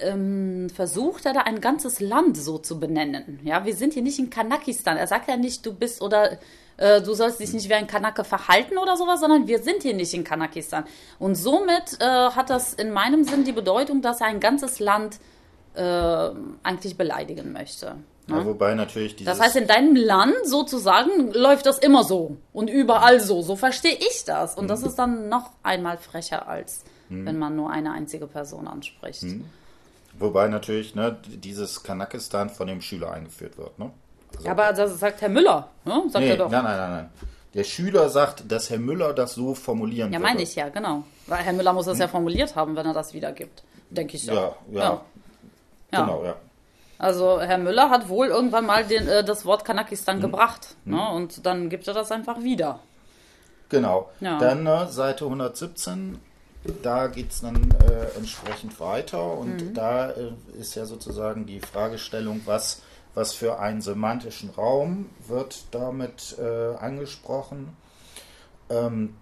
ähm, 0.00 0.68
versucht 0.70 1.26
er 1.26 1.32
da 1.32 1.40
ein 1.40 1.60
ganzes 1.60 2.00
Land 2.00 2.36
so 2.36 2.58
zu 2.58 2.78
benennen. 2.78 3.40
Ja, 3.42 3.64
wir 3.64 3.74
sind 3.74 3.94
hier 3.94 4.02
nicht 4.02 4.18
in 4.18 4.30
Kanakistan. 4.30 4.96
Er 4.96 5.06
sagt 5.06 5.28
ja 5.28 5.36
nicht, 5.36 5.66
du 5.66 5.74
bist 5.74 6.02
oder 6.02 6.38
äh, 6.78 7.02
du 7.02 7.12
sollst 7.12 7.40
dich 7.40 7.52
nicht 7.52 7.68
wie 7.68 7.74
ein 7.74 7.86
Kanake 7.86 8.24
verhalten 8.24 8.78
oder 8.78 8.96
sowas, 8.96 9.20
sondern 9.20 9.46
wir 9.46 9.62
sind 9.62 9.82
hier 9.82 9.94
nicht 9.94 10.14
in 10.14 10.24
Kanakistan. 10.24 10.84
Und 11.18 11.34
somit 11.34 12.00
äh, 12.00 12.04
hat 12.04 12.50
das 12.50 12.72
in 12.72 12.92
meinem 12.92 13.24
Sinn 13.24 13.44
die 13.44 13.52
Bedeutung, 13.52 14.00
dass 14.00 14.20
er 14.20 14.28
ein 14.28 14.40
ganzes 14.40 14.78
Land 14.78 15.18
äh, 15.74 16.30
eigentlich 16.62 16.96
beleidigen 16.96 17.52
möchte. 17.52 17.96
Ne? 18.28 18.36
Ja, 18.36 18.46
wobei 18.46 18.74
natürlich 18.74 19.16
dieses 19.16 19.32
Das 19.32 19.44
heißt, 19.44 19.56
in 19.56 19.66
deinem 19.66 19.96
Land 19.96 20.36
sozusagen 20.44 21.32
läuft 21.32 21.66
das 21.66 21.78
immer 21.78 22.04
so 22.04 22.36
und 22.52 22.68
überall 22.70 23.20
so. 23.20 23.42
So 23.42 23.56
verstehe 23.56 23.96
ich 23.96 24.24
das. 24.24 24.56
Und 24.56 24.64
mhm. 24.64 24.68
das 24.68 24.82
ist 24.82 24.96
dann 24.96 25.28
noch 25.28 25.50
einmal 25.62 25.98
frecher, 25.98 26.46
als 26.48 26.84
mhm. 27.08 27.26
wenn 27.26 27.38
man 27.38 27.56
nur 27.56 27.70
eine 27.70 27.92
einzige 27.92 28.26
Person 28.26 28.68
anspricht. 28.68 29.24
Mhm. 29.24 29.46
Wobei 30.18 30.48
natürlich 30.48 30.94
ne, 30.94 31.16
dieses 31.26 31.82
Kanakistan 31.82 32.50
von 32.50 32.66
dem 32.66 32.80
Schüler 32.80 33.12
eingeführt 33.12 33.56
wird. 33.56 33.78
Ne? 33.78 33.90
Also, 34.36 34.48
aber 34.48 34.72
das 34.72 34.98
sagt 34.98 35.20
Herr 35.20 35.28
Müller, 35.28 35.68
ne? 35.84 36.02
sagt 36.10 36.24
nee, 36.24 36.30
er 36.30 36.36
doch. 36.36 36.50
Nein, 36.50 36.64
nein, 36.64 36.76
nein, 36.76 36.90
nein. 36.90 37.10
Der 37.54 37.64
Schüler 37.64 38.08
sagt, 38.08 38.50
dass 38.50 38.70
Herr 38.70 38.78
Müller 38.78 39.14
das 39.14 39.34
so 39.34 39.54
formulieren 39.54 40.12
Ja, 40.12 40.18
meine 40.18 40.42
ich 40.42 40.54
ja, 40.54 40.68
genau. 40.68 41.04
Weil 41.26 41.38
Herr 41.38 41.52
Müller 41.52 41.72
muss 41.72 41.86
das 41.86 41.94
hm. 41.94 42.02
ja 42.02 42.08
formuliert 42.08 42.54
haben, 42.54 42.76
wenn 42.76 42.86
er 42.86 42.92
das 42.92 43.14
wiedergibt. 43.14 43.62
Denke 43.90 44.16
ich 44.16 44.26
doch. 44.26 44.34
Ja, 44.34 44.54
ja, 44.70 45.02
ja. 45.92 46.00
Genau, 46.00 46.24
ja. 46.24 46.36
Also 46.98 47.40
Herr 47.40 47.58
Müller 47.58 47.90
hat 47.90 48.08
wohl 48.08 48.28
irgendwann 48.28 48.66
mal 48.66 48.84
den, 48.84 49.08
äh, 49.08 49.24
das 49.24 49.44
Wort 49.44 49.64
Kanakistan 49.64 50.16
hm. 50.16 50.22
gebracht. 50.22 50.76
Hm. 50.84 50.94
Ne? 50.94 51.08
Und 51.10 51.46
dann 51.46 51.70
gibt 51.70 51.88
er 51.88 51.94
das 51.94 52.12
einfach 52.12 52.42
wieder. 52.42 52.80
Genau. 53.70 54.10
Ja. 54.20 54.38
Dann 54.38 54.66
äh, 54.66 54.86
Seite 54.88 55.24
117 55.24 56.18
da 56.82 57.06
geht 57.06 57.30
es 57.30 57.40
dann 57.40 57.56
äh, 57.86 58.16
entsprechend 58.16 58.78
weiter 58.80 59.32
und 59.38 59.62
mhm. 59.62 59.74
da 59.74 60.10
äh, 60.10 60.32
ist 60.58 60.74
ja 60.74 60.84
sozusagen 60.84 61.46
die 61.46 61.60
Fragestellung, 61.60 62.40
was, 62.44 62.82
Was 63.18 63.34
für 63.34 63.58
einen 63.58 63.80
semantischen 63.80 64.50
Raum 64.50 65.10
wird 65.26 65.64
damit 65.72 66.36
äh, 66.38 66.76
angesprochen? 66.76 67.76
Ähm, 68.70 69.16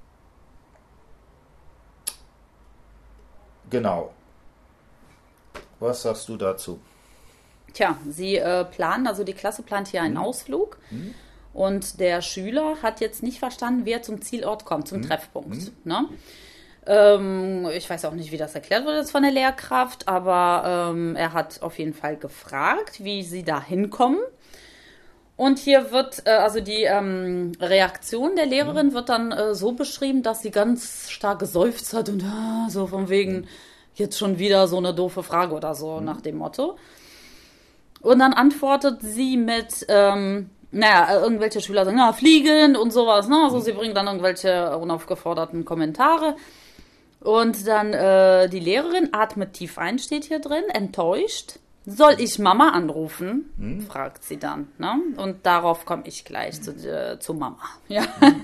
genau. 3.70 4.12
Was 5.80 6.02
sagst 6.02 6.28
du 6.28 6.36
dazu? 6.36 6.78
Tja, 7.72 7.96
sie 8.06 8.36
äh, 8.36 8.66
planen, 8.66 9.06
also 9.06 9.24
die 9.24 9.32
Klasse 9.32 9.62
plant 9.62 9.88
hier 9.88 10.02
einen 10.02 10.16
mhm. 10.16 10.20
Ausflug. 10.20 10.76
Mhm. 10.90 11.14
Und 11.54 11.98
der 11.98 12.20
Schüler 12.20 12.82
hat 12.82 13.00
jetzt 13.00 13.22
nicht 13.22 13.38
verstanden, 13.38 13.86
wer 13.86 14.02
zum 14.02 14.20
Zielort 14.20 14.66
kommt, 14.66 14.88
zum 14.88 14.98
mhm. 14.98 15.04
Treffpunkt. 15.04 15.56
Mhm. 15.56 15.72
Ne? 15.84 16.08
Ähm, 16.86 17.68
ich 17.74 17.88
weiß 17.90 18.04
auch 18.04 18.12
nicht, 18.12 18.30
wie 18.30 18.36
das 18.36 18.54
erklärt 18.54 18.84
wurde 18.84 18.98
jetzt 18.98 19.10
von 19.10 19.22
der 19.22 19.32
Lehrkraft, 19.32 20.06
aber 20.06 20.92
ähm, 20.92 21.16
er 21.16 21.32
hat 21.32 21.62
auf 21.62 21.78
jeden 21.78 21.94
Fall 21.94 22.16
gefragt, 22.16 23.02
wie 23.02 23.22
sie 23.22 23.42
da 23.42 23.60
hinkommen. 23.60 24.20
Und 25.36 25.58
hier 25.58 25.90
wird, 25.90 26.22
äh, 26.26 26.30
also 26.30 26.60
die 26.60 26.84
ähm, 26.84 27.52
Reaktion 27.60 28.36
der 28.36 28.46
Lehrerin 28.46 28.88
mhm. 28.88 28.92
wird 28.94 29.08
dann 29.08 29.32
äh, 29.32 29.54
so 29.54 29.72
beschrieben, 29.72 30.22
dass 30.22 30.42
sie 30.42 30.50
ganz 30.50 31.10
stark 31.10 31.40
geseufzt 31.40 31.92
hat 31.92 32.08
und 32.08 32.22
äh, 32.22 32.70
so 32.70 32.86
von 32.86 33.08
wegen, 33.08 33.40
mhm. 33.40 33.46
jetzt 33.94 34.16
schon 34.18 34.38
wieder 34.38 34.66
so 34.66 34.78
eine 34.78 34.94
doofe 34.94 35.22
Frage 35.22 35.54
oder 35.54 35.74
so 35.74 35.98
mhm. 35.98 36.04
nach 36.04 36.20
dem 36.20 36.38
Motto. 36.38 36.76
Und 38.00 38.20
dann 38.20 38.32
antwortet 38.32 39.00
sie 39.02 39.36
mit, 39.36 39.84
ähm, 39.88 40.50
naja, 40.70 41.20
irgendwelche 41.20 41.60
Schüler 41.60 41.84
sagen, 41.84 41.96
na, 41.98 42.12
fliegen 42.12 42.76
und 42.76 42.92
sowas, 42.92 43.28
ne? 43.28 43.42
Also 43.44 43.60
sie 43.60 43.72
bringen 43.72 43.94
dann 43.94 44.06
irgendwelche 44.06 44.78
unaufgeforderten 44.78 45.64
Kommentare. 45.64 46.36
Und 47.26 47.66
dann 47.66 47.92
äh, 47.92 48.48
die 48.48 48.60
Lehrerin 48.60 49.08
atmet 49.10 49.54
tief 49.54 49.78
ein, 49.78 49.98
steht 49.98 50.26
hier 50.26 50.38
drin, 50.38 50.62
enttäuscht. 50.72 51.58
Soll 51.84 52.20
ich 52.20 52.38
Mama 52.38 52.68
anrufen? 52.70 53.52
Hm? 53.58 53.80
fragt 53.80 54.22
sie 54.22 54.36
dann. 54.36 54.68
Ne? 54.78 54.94
Und 55.16 55.44
darauf 55.44 55.86
komme 55.86 56.04
ich 56.06 56.24
gleich 56.24 56.62
zu, 56.62 56.70
äh, 56.70 57.18
zu 57.18 57.34
Mama. 57.34 57.58
Ja. 57.88 58.04
Hm. 58.20 58.42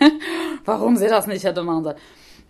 Warum 0.65 0.97
sie 0.97 1.07
das 1.07 1.29
nicht 1.29 1.45
hätte 1.45 1.63
machen 1.63 1.85
sollen. 1.85 1.97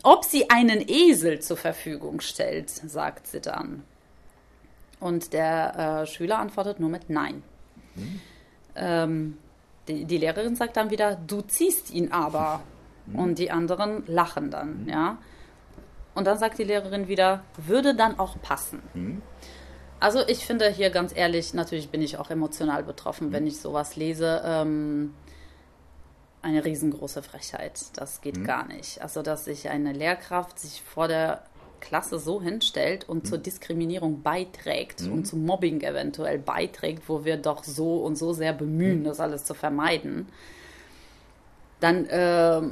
Ob 0.04 0.24
sie 0.24 0.48
einen 0.48 0.82
Esel 0.88 1.40
zur 1.40 1.58
Verfügung 1.58 2.20
stellt, 2.20 2.70
sagt 2.70 3.26
sie 3.26 3.42
dann. 3.42 3.82
Und 5.00 5.34
der 5.34 6.02
äh, 6.02 6.06
Schüler 6.06 6.38
antwortet 6.38 6.80
nur 6.80 6.88
mit 6.88 7.10
Nein. 7.10 7.42
Hm? 7.94 8.20
Ähm, 8.76 9.38
die, 9.86 10.06
die, 10.06 10.16
Lehrerin 10.16 10.56
sagt 10.56 10.78
dann 10.78 10.88
wieder, 10.88 11.14
du 11.14 11.42
ziehst 11.42 11.92
ihn 11.92 12.10
aber. 12.10 12.62
Hm. 13.04 13.18
Und 13.18 13.38
die 13.38 13.50
anderen 13.50 14.04
lachen 14.06 14.50
dann, 14.50 14.86
hm. 14.86 14.88
ja. 14.88 15.18
Und 16.14 16.26
dann 16.26 16.38
sagt 16.38 16.58
die 16.58 16.64
Lehrerin 16.64 17.08
wieder, 17.08 17.42
würde 17.56 17.94
dann 17.94 18.18
auch 18.18 18.40
passen. 18.42 18.82
Hm. 18.92 19.22
Also 20.00 20.26
ich 20.26 20.44
finde 20.44 20.68
hier 20.70 20.90
ganz 20.90 21.14
ehrlich, 21.14 21.54
natürlich 21.54 21.90
bin 21.90 22.02
ich 22.02 22.18
auch 22.18 22.30
emotional 22.30 22.82
betroffen, 22.82 23.28
hm. 23.28 23.32
wenn 23.32 23.46
ich 23.46 23.60
sowas 23.60 23.96
lese. 23.96 24.42
Ähm, 24.44 25.14
eine 26.42 26.64
riesengroße 26.64 27.22
Frechheit. 27.22 27.80
Das 27.94 28.20
geht 28.20 28.36
hm. 28.36 28.44
gar 28.44 28.66
nicht. 28.66 29.00
Also 29.00 29.22
dass 29.22 29.44
sich 29.44 29.68
eine 29.68 29.92
Lehrkraft 29.92 30.58
sich 30.58 30.82
vor 30.82 31.08
der 31.08 31.44
Klasse 31.80 32.18
so 32.18 32.42
hinstellt 32.42 33.08
und 33.08 33.22
hm. 33.22 33.24
zur 33.24 33.38
Diskriminierung 33.38 34.22
beiträgt 34.22 35.00
hm. 35.00 35.12
und 35.12 35.24
zum 35.26 35.44
Mobbing 35.44 35.80
eventuell 35.80 36.38
beiträgt, 36.38 37.08
wo 37.08 37.24
wir 37.24 37.36
doch 37.36 37.64
so 37.64 37.96
und 37.98 38.16
so 38.16 38.32
sehr 38.32 38.52
bemühen, 38.52 38.98
hm. 38.98 39.04
das 39.04 39.20
alles 39.20 39.44
zu 39.44 39.54
vermeiden, 39.54 40.28
dann 41.80 42.06
äh, 42.06 42.62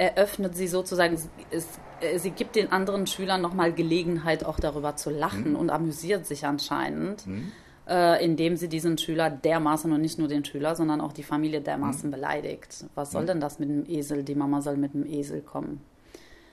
eröffnet 0.00 0.56
sie 0.56 0.66
sozusagen, 0.66 1.18
es, 1.50 1.66
äh, 2.00 2.18
sie 2.18 2.30
gibt 2.30 2.56
den 2.56 2.72
anderen 2.72 3.06
Schülern 3.06 3.42
nochmal 3.42 3.72
Gelegenheit, 3.72 4.46
auch 4.46 4.58
darüber 4.58 4.96
zu 4.96 5.10
lachen 5.10 5.50
mhm. 5.50 5.56
und 5.56 5.70
amüsiert 5.70 6.24
sich 6.24 6.46
anscheinend, 6.46 7.26
mhm. 7.26 7.52
äh, 7.86 8.24
indem 8.24 8.56
sie 8.56 8.68
diesen 8.68 8.96
Schüler 8.96 9.28
dermaßen 9.28 9.92
und 9.92 10.00
nicht 10.00 10.18
nur 10.18 10.28
den 10.28 10.42
Schüler, 10.42 10.74
sondern 10.74 11.02
auch 11.02 11.12
die 11.12 11.22
Familie 11.22 11.60
dermaßen 11.60 12.08
mhm. 12.08 12.12
beleidigt. 12.12 12.86
Was 12.94 13.12
soll 13.12 13.22
mhm. 13.22 13.26
denn 13.26 13.40
das 13.40 13.58
mit 13.58 13.68
dem 13.68 13.84
Esel? 13.86 14.22
Die 14.22 14.34
Mama 14.34 14.62
soll 14.62 14.78
mit 14.78 14.94
dem 14.94 15.04
Esel 15.04 15.42
kommen. 15.42 15.82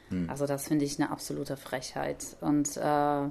Mhm. 0.10 0.30
Also 0.30 0.46
das 0.46 0.68
finde 0.68 0.84
ich 0.84 1.00
eine 1.00 1.10
absolute 1.10 1.56
Frechheit. 1.56 2.36
Und, 2.42 2.76
äh, 2.76 3.22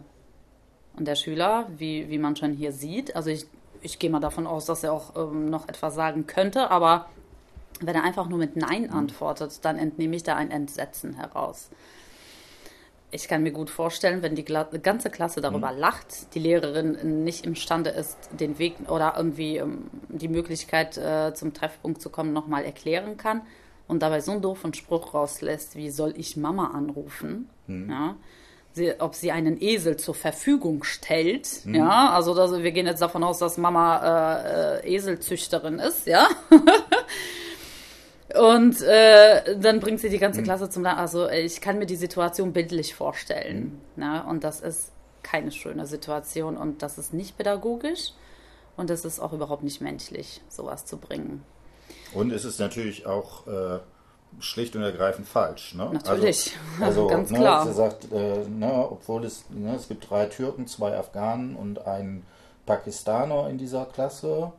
und 0.96 1.06
der 1.06 1.16
Schüler, 1.16 1.68
wie, 1.76 2.08
wie 2.08 2.18
man 2.18 2.36
schon 2.36 2.54
hier 2.54 2.72
sieht, 2.72 3.14
also 3.14 3.28
ich, 3.28 3.46
ich 3.82 3.98
gehe 3.98 4.08
mal 4.08 4.20
davon 4.20 4.46
aus, 4.46 4.64
dass 4.64 4.82
er 4.82 4.94
auch 4.94 5.14
ähm, 5.14 5.50
noch 5.50 5.68
etwas 5.68 5.94
sagen 5.94 6.26
könnte, 6.26 6.70
aber 6.70 7.06
wenn 7.80 7.94
er 7.94 8.04
einfach 8.04 8.28
nur 8.28 8.38
mit 8.38 8.56
Nein 8.56 8.84
mhm. 8.84 8.92
antwortet, 8.92 9.64
dann 9.64 9.78
entnehme 9.78 10.16
ich 10.16 10.22
da 10.22 10.36
ein 10.36 10.50
Entsetzen 10.50 11.14
heraus. 11.14 11.70
Ich 13.12 13.28
kann 13.28 13.42
mir 13.42 13.52
gut 13.52 13.70
vorstellen, 13.70 14.22
wenn 14.22 14.34
die 14.34 14.44
ganze 14.44 15.10
Klasse 15.10 15.40
darüber 15.40 15.72
mhm. 15.72 15.78
lacht, 15.78 16.34
die 16.34 16.40
Lehrerin 16.40 17.24
nicht 17.24 17.46
imstande 17.46 17.90
ist, 17.90 18.16
den 18.32 18.58
Weg 18.58 18.76
oder 18.88 19.14
irgendwie 19.16 19.58
ähm, 19.58 19.90
die 20.08 20.28
Möglichkeit 20.28 20.96
äh, 20.98 21.32
zum 21.34 21.54
Treffpunkt 21.54 22.02
zu 22.02 22.10
kommen, 22.10 22.32
nochmal 22.32 22.64
erklären 22.64 23.16
kann 23.16 23.42
und 23.86 24.02
dabei 24.02 24.20
so 24.20 24.32
einen 24.32 24.42
doofen 24.42 24.74
Spruch 24.74 25.14
rauslässt, 25.14 25.76
wie 25.76 25.90
soll 25.90 26.14
ich 26.16 26.36
Mama 26.36 26.72
anrufen? 26.74 27.48
Mhm. 27.68 27.90
Ja, 27.90 28.16
sie, 28.72 29.00
ob 29.00 29.14
sie 29.14 29.32
einen 29.32 29.60
Esel 29.60 29.96
zur 29.96 30.14
Verfügung 30.14 30.84
stellt. 30.84 31.64
Mhm. 31.64 31.74
Ja, 31.74 32.10
also 32.10 32.34
das, 32.34 32.52
wir 32.62 32.72
gehen 32.72 32.86
jetzt 32.86 33.02
davon 33.02 33.24
aus, 33.24 33.38
dass 33.38 33.58
Mama 33.58 34.78
äh, 34.82 34.86
äh, 34.86 34.94
Eselzüchterin 34.94 35.78
ist, 35.78 36.06
ja. 36.06 36.28
Und 38.38 38.82
äh, 38.82 39.58
dann 39.58 39.80
bringt 39.80 40.00
sie 40.00 40.08
die 40.08 40.18
ganze 40.18 40.40
mhm. 40.40 40.44
Klasse 40.44 40.70
zum 40.70 40.82
Lachen. 40.82 40.98
Also 40.98 41.28
ich 41.28 41.60
kann 41.60 41.78
mir 41.78 41.86
die 41.86 41.96
Situation 41.96 42.52
bildlich 42.52 42.94
vorstellen. 42.94 43.80
Mhm. 43.96 44.02
Ne? 44.02 44.24
Und 44.28 44.44
das 44.44 44.60
ist 44.60 44.92
keine 45.22 45.50
schöne 45.50 45.86
Situation 45.86 46.56
und 46.56 46.82
das 46.82 46.98
ist 46.98 47.12
nicht 47.12 47.36
pädagogisch 47.36 48.12
und 48.76 48.90
das 48.90 49.04
ist 49.04 49.18
auch 49.18 49.32
überhaupt 49.32 49.64
nicht 49.64 49.80
menschlich, 49.80 50.40
sowas 50.48 50.86
zu 50.86 50.98
bringen. 50.98 51.42
Und 52.14 52.32
es 52.32 52.44
ist 52.44 52.60
natürlich 52.60 53.06
auch 53.06 53.46
äh, 53.46 53.80
schlicht 54.38 54.76
und 54.76 54.82
ergreifend 54.82 55.26
falsch. 55.26 55.74
Ne? 55.74 55.90
Natürlich, 55.92 56.56
also, 56.80 56.84
also 56.84 57.06
ganz 57.08 57.30
ne, 57.30 57.38
klar. 57.38 57.66
Sie 57.66 57.72
sagt, 57.72 58.12
äh, 58.12 58.44
ne, 58.48 58.88
obwohl 58.90 59.24
es, 59.24 59.44
ne, 59.50 59.74
es 59.74 59.88
gibt 59.88 60.08
drei 60.08 60.26
Türken, 60.26 60.66
zwei 60.66 60.96
Afghanen 60.96 61.56
und 61.56 61.86
einen 61.86 62.24
Pakistaner 62.64 63.48
in 63.48 63.58
dieser 63.58 63.86
Klasse 63.86 64.52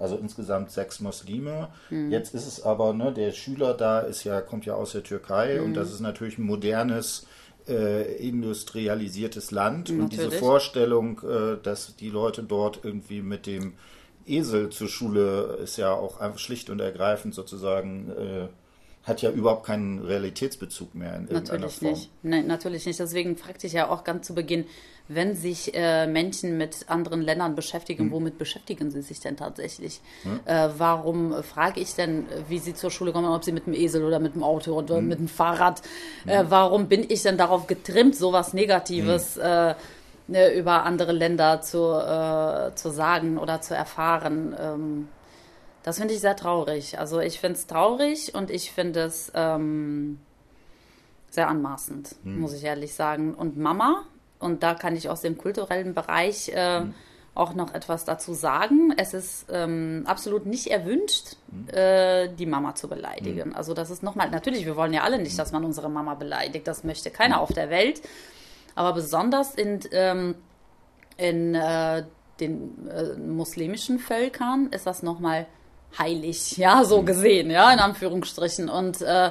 also 0.00 0.16
insgesamt 0.16 0.70
sechs 0.70 1.00
Muslime. 1.00 1.68
Mhm. 1.90 2.10
Jetzt 2.10 2.34
ist 2.34 2.46
es 2.46 2.62
aber, 2.62 2.92
ne, 2.94 3.12
der 3.12 3.32
Schüler 3.32 3.74
da 3.74 4.00
ist 4.00 4.24
ja, 4.24 4.40
kommt 4.40 4.66
ja 4.66 4.74
aus 4.74 4.92
der 4.92 5.02
Türkei 5.02 5.58
mhm. 5.58 5.66
und 5.66 5.74
das 5.74 5.92
ist 5.92 6.00
natürlich 6.00 6.38
ein 6.38 6.44
modernes, 6.44 7.26
äh, 7.68 8.16
industrialisiertes 8.16 9.50
Land. 9.50 9.90
Natürlich. 9.90 10.02
Und 10.02 10.12
diese 10.12 10.30
Vorstellung, 10.32 11.20
äh, 11.20 11.62
dass 11.62 11.94
die 11.96 12.08
Leute 12.08 12.42
dort 12.42 12.80
irgendwie 12.82 13.20
mit 13.20 13.46
dem 13.46 13.74
Esel 14.26 14.70
zur 14.70 14.88
Schule 14.88 15.58
ist 15.62 15.76
ja 15.76 15.92
auch 15.92 16.20
einfach 16.20 16.38
schlicht 16.38 16.70
und 16.70 16.80
ergreifend 16.80 17.34
sozusagen 17.34 18.10
äh, 18.10 18.48
hat 19.02 19.22
ja 19.22 19.30
überhaupt 19.30 19.66
keinen 19.66 19.98
Realitätsbezug 19.98 20.94
mehr 20.94 21.16
in 21.16 21.28
irgendeiner 21.28 21.60
natürlich 21.60 21.78
Form. 21.78 21.92
Nicht. 21.92 22.10
Nein, 22.22 22.46
natürlich 22.46 22.86
nicht. 22.86 23.00
Deswegen 23.00 23.36
fragte 23.36 23.66
ich 23.66 23.72
ja 23.72 23.88
auch 23.88 24.04
ganz 24.04 24.26
zu 24.26 24.34
Beginn, 24.34 24.66
wenn 25.12 25.34
sich 25.34 25.74
äh, 25.74 26.06
Menschen 26.06 26.56
mit 26.56 26.88
anderen 26.88 27.20
Ländern 27.20 27.56
beschäftigen, 27.56 28.04
hm. 28.04 28.12
womit 28.12 28.38
beschäftigen 28.38 28.92
sie 28.92 29.02
sich 29.02 29.18
denn 29.18 29.36
tatsächlich? 29.36 30.00
Hm. 30.22 30.40
Äh, 30.44 30.68
warum 30.78 31.42
frage 31.42 31.80
ich 31.80 31.94
denn, 31.94 32.26
wie 32.48 32.60
sie 32.60 32.74
zur 32.74 32.92
Schule 32.92 33.12
kommen, 33.12 33.26
ob 33.26 33.44
sie 33.44 33.50
mit 33.50 33.66
dem 33.66 33.74
Esel 33.74 34.04
oder 34.04 34.20
mit 34.20 34.36
dem 34.36 34.44
Auto 34.44 34.72
oder 34.72 34.98
hm. 34.98 35.08
mit 35.08 35.18
dem 35.18 35.28
Fahrrad? 35.28 35.82
Äh, 36.26 36.44
warum 36.48 36.86
bin 36.86 37.04
ich 37.08 37.22
denn 37.22 37.36
darauf 37.36 37.66
getrimmt, 37.66 38.14
sowas 38.14 38.54
Negatives 38.54 39.34
hm. 39.34 39.42
äh, 39.42 39.74
ne, 40.28 40.54
über 40.54 40.84
andere 40.84 41.10
Länder 41.10 41.60
zu, 41.60 41.78
äh, 41.78 42.74
zu 42.76 42.90
sagen 42.90 43.36
oder 43.36 43.60
zu 43.60 43.74
erfahren? 43.74 44.54
Ähm, 44.58 45.08
das 45.82 45.98
finde 45.98 46.14
ich 46.14 46.20
sehr 46.20 46.36
traurig. 46.36 47.00
Also 47.00 47.18
ich 47.18 47.40
finde 47.40 47.58
es 47.58 47.66
traurig 47.66 48.32
und 48.34 48.48
ich 48.48 48.70
finde 48.70 49.00
es 49.00 49.32
ähm, 49.34 50.20
sehr 51.30 51.48
anmaßend, 51.48 52.14
hm. 52.22 52.38
muss 52.38 52.52
ich 52.52 52.62
ehrlich 52.62 52.94
sagen. 52.94 53.34
Und 53.34 53.56
Mama, 53.56 54.04
und 54.40 54.62
da 54.62 54.74
kann 54.74 54.96
ich 54.96 55.08
aus 55.08 55.20
dem 55.20 55.38
kulturellen 55.38 55.94
Bereich 55.94 56.48
äh, 56.48 56.80
hm. 56.80 56.94
auch 57.34 57.54
noch 57.54 57.74
etwas 57.74 58.04
dazu 58.04 58.34
sagen. 58.34 58.92
Es 58.96 59.14
ist 59.14 59.46
ähm, 59.52 60.02
absolut 60.06 60.46
nicht 60.46 60.66
erwünscht, 60.68 61.36
hm. 61.50 61.68
äh, 61.72 62.28
die 62.28 62.46
Mama 62.46 62.74
zu 62.74 62.88
beleidigen. 62.88 63.50
Hm. 63.50 63.56
Also 63.56 63.74
das 63.74 63.90
ist 63.90 64.02
nochmal, 64.02 64.30
natürlich, 64.30 64.66
wir 64.66 64.76
wollen 64.76 64.92
ja 64.92 65.02
alle 65.02 65.18
nicht, 65.20 65.38
dass 65.38 65.52
man 65.52 65.64
unsere 65.64 65.88
Mama 65.88 66.14
beleidigt. 66.14 66.66
Das 66.66 66.82
möchte 66.82 67.10
keiner 67.10 67.36
hm. 67.36 67.42
auf 67.42 67.52
der 67.52 67.70
Welt. 67.70 68.00
Aber 68.74 68.94
besonders 68.94 69.54
in, 69.54 69.80
ähm, 69.92 70.34
in 71.16 71.54
äh, 71.54 72.04
den 72.40 72.88
äh, 72.88 73.18
muslimischen 73.18 73.98
Völkern 73.98 74.68
ist 74.72 74.86
das 74.86 75.02
nochmal 75.02 75.46
heilig, 75.98 76.56
ja, 76.56 76.84
so 76.84 77.02
mhm. 77.02 77.06
gesehen, 77.06 77.50
ja, 77.50 77.72
in 77.72 77.78
Anführungsstrichen. 77.78 78.68
Und 78.68 79.02
äh, 79.02 79.30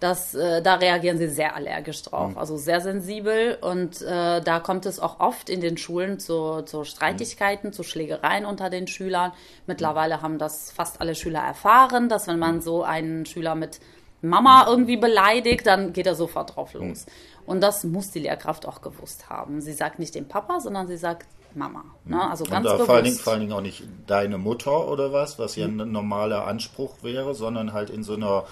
das, 0.00 0.34
äh, 0.34 0.60
da 0.60 0.74
reagieren 0.74 1.18
sie 1.18 1.28
sehr 1.28 1.54
allergisch 1.54 2.02
drauf, 2.02 2.32
mhm. 2.32 2.38
also 2.38 2.56
sehr 2.56 2.80
sensibel. 2.80 3.56
Und 3.60 4.02
äh, 4.02 4.40
da 4.40 4.60
kommt 4.60 4.86
es 4.86 5.00
auch 5.00 5.20
oft 5.20 5.48
in 5.48 5.60
den 5.60 5.76
Schulen 5.76 6.18
zu, 6.18 6.62
zu 6.62 6.84
Streitigkeiten, 6.84 7.68
mhm. 7.68 7.72
zu 7.72 7.82
Schlägereien 7.82 8.44
unter 8.44 8.70
den 8.70 8.86
Schülern. 8.86 9.32
Mittlerweile 9.66 10.20
haben 10.20 10.38
das 10.38 10.70
fast 10.70 11.00
alle 11.00 11.14
Schüler 11.14 11.40
erfahren, 11.40 12.08
dass 12.08 12.26
wenn 12.26 12.38
man 12.38 12.60
so 12.60 12.82
einen 12.82 13.24
Schüler 13.24 13.54
mit 13.54 13.80
Mama 14.20 14.66
irgendwie 14.68 14.96
beleidigt, 14.96 15.66
dann 15.66 15.92
geht 15.92 16.06
er 16.06 16.14
sofort 16.14 16.56
drauf 16.56 16.74
los. 16.74 17.06
Und 17.46 17.60
das 17.60 17.84
muss 17.84 18.10
die 18.10 18.20
Lehrkraft 18.20 18.66
auch 18.66 18.80
gewusst 18.80 19.28
haben. 19.28 19.60
Sie 19.60 19.72
sagt 19.72 19.98
nicht 19.98 20.14
dem 20.14 20.26
Papa, 20.26 20.60
sondern 20.60 20.86
sie 20.86 20.96
sagt 20.96 21.26
Mama. 21.54 21.84
Ne? 22.04 22.20
Also 22.30 22.44
ganz 22.44 22.66
Und 22.66 22.72
bewusst. 22.72 22.86
vor 22.86 22.94
allen, 22.94 23.04
Dingen, 23.04 23.16
vor 23.16 23.32
allen 23.32 23.40
Dingen 23.42 23.52
auch 23.52 23.60
nicht 23.60 23.84
deine 24.06 24.38
Mutter 24.38 24.88
oder 24.88 25.12
was, 25.12 25.38
was 25.38 25.56
ja 25.56 25.66
ein 25.66 25.76
normaler 25.76 26.46
Anspruch 26.46 26.96
wäre, 27.02 27.34
sondern 27.34 27.72
halt 27.72 27.90
in 27.90 28.02
so 28.02 28.14
einer 28.14 28.44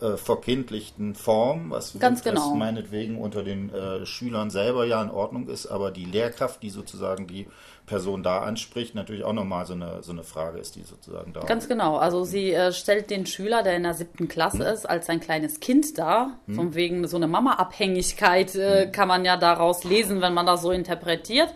äh, 0.00 0.16
verkindlichten 0.16 1.14
Form, 1.14 1.70
was, 1.70 1.98
Ganz 1.98 2.22
genau. 2.22 2.54
meinetwegen 2.54 3.18
unter 3.18 3.42
den 3.42 3.72
äh, 3.74 4.06
Schülern 4.06 4.50
selber 4.50 4.84
ja 4.84 5.02
in 5.02 5.10
Ordnung 5.10 5.48
ist, 5.48 5.66
aber 5.66 5.90
die 5.90 6.04
Lehrkraft, 6.04 6.62
die 6.62 6.70
sozusagen 6.70 7.26
die 7.26 7.48
Person 7.86 8.22
da 8.22 8.40
anspricht, 8.40 8.94
natürlich 8.94 9.24
auch 9.24 9.32
nochmal 9.32 9.66
so 9.66 9.72
eine, 9.72 10.02
so 10.02 10.12
eine 10.12 10.22
Frage 10.22 10.58
ist, 10.58 10.76
die 10.76 10.82
sozusagen 10.82 11.32
da 11.32 11.40
Ganz 11.40 11.68
genau. 11.68 11.96
Also 11.96 12.24
sie 12.24 12.52
äh, 12.52 12.72
stellt 12.72 13.10
den 13.10 13.26
Schüler, 13.26 13.62
der 13.62 13.76
in 13.76 13.82
der 13.82 13.94
siebten 13.94 14.28
Klasse 14.28 14.62
ist, 14.64 14.88
als 14.88 15.08
ein 15.08 15.20
kleines 15.20 15.58
Kind 15.60 15.98
dar. 15.98 16.38
Von 16.54 16.74
wegen 16.74 17.06
so 17.08 17.16
eine 17.16 17.26
Mama-Abhängigkeit 17.26 18.54
äh, 18.54 18.86
kann 18.92 19.08
man 19.08 19.24
ja 19.24 19.36
daraus 19.36 19.84
lesen, 19.84 20.20
wenn 20.20 20.34
man 20.34 20.46
das 20.46 20.62
so 20.62 20.70
interpretiert. 20.70 21.52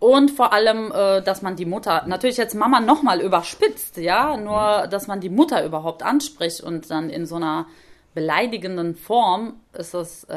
Und 0.00 0.30
vor 0.30 0.52
allem, 0.54 0.90
äh, 0.92 1.22
dass 1.22 1.42
man 1.42 1.56
die 1.56 1.66
Mutter, 1.66 2.04
natürlich 2.06 2.38
jetzt 2.38 2.54
Mama 2.54 2.80
nochmal 2.80 3.20
überspitzt, 3.20 3.98
ja, 3.98 4.36
nur, 4.36 4.86
dass 4.88 5.06
man 5.06 5.20
die 5.20 5.28
Mutter 5.28 5.64
überhaupt 5.64 6.02
anspricht 6.02 6.62
und 6.62 6.90
dann 6.90 7.10
in 7.10 7.26
so 7.26 7.36
einer 7.36 7.66
beleidigenden 8.14 8.96
Form 8.96 9.60
ist 9.74 9.94
das, 9.94 10.24
äh, 10.24 10.28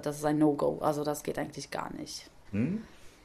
das 0.00 0.18
ist 0.18 0.24
ein 0.24 0.38
No-Go. 0.38 0.78
Also 0.80 1.02
das 1.02 1.24
geht 1.24 1.38
eigentlich 1.38 1.70
gar 1.70 1.92
nicht. 1.92 2.30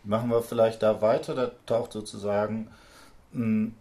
Machen 0.03 0.29
wir 0.29 0.41
vielleicht 0.41 0.81
da 0.81 1.01
weiter, 1.01 1.35
da 1.35 1.51
taucht 1.67 1.93
sozusagen 1.93 2.69
mh, 3.33 3.71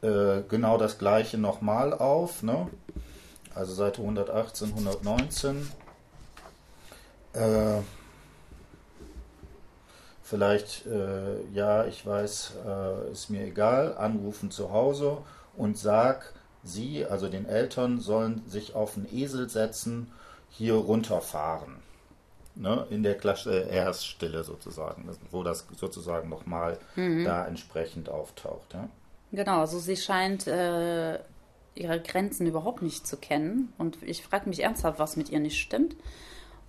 äh, 0.00 0.42
genau 0.48 0.78
das 0.78 0.98
gleiche 0.98 1.36
nochmal 1.36 1.92
auf, 1.92 2.42
ne? 2.42 2.68
Also 3.54 3.74
Seite 3.74 4.00
118, 4.00 4.68
119. 4.70 5.68
Äh, 7.34 7.80
vielleicht, 10.32 10.86
äh, 10.86 11.42
ja, 11.52 11.84
ich 11.84 12.06
weiß, 12.06 12.54
äh, 12.66 13.12
ist 13.12 13.28
mir 13.28 13.44
egal, 13.44 13.94
anrufen 13.98 14.50
zu 14.50 14.72
Hause 14.72 15.18
und 15.58 15.76
sag, 15.76 16.32
Sie, 16.64 17.04
also 17.04 17.28
den 17.28 17.44
Eltern, 17.44 18.00
sollen 18.00 18.40
sich 18.48 18.74
auf 18.74 18.96
einen 18.96 19.06
Esel 19.12 19.50
setzen, 19.50 20.10
hier 20.48 20.74
runterfahren 20.74 21.82
ne, 22.54 22.86
in 22.88 23.02
der 23.02 23.18
Klasse 23.18 23.60
Erststille 23.60 24.42
sozusagen, 24.42 25.06
wo 25.30 25.42
das 25.42 25.66
sozusagen 25.76 26.30
nochmal 26.30 26.78
da 26.96 27.46
entsprechend 27.46 28.08
auftaucht. 28.08 28.72
Ja? 28.72 28.88
Genau, 29.32 29.60
also 29.60 29.78
sie 29.80 29.96
scheint 29.96 30.46
äh, 30.46 31.18
ihre 31.74 32.00
Grenzen 32.00 32.46
überhaupt 32.46 32.80
nicht 32.80 33.06
zu 33.06 33.18
kennen. 33.18 33.72
Und 33.76 34.02
ich 34.02 34.22
frage 34.22 34.48
mich 34.48 34.62
ernsthaft, 34.62 34.98
was 34.98 35.16
mit 35.16 35.28
ihr 35.28 35.40
nicht 35.40 35.60
stimmt. 35.60 35.96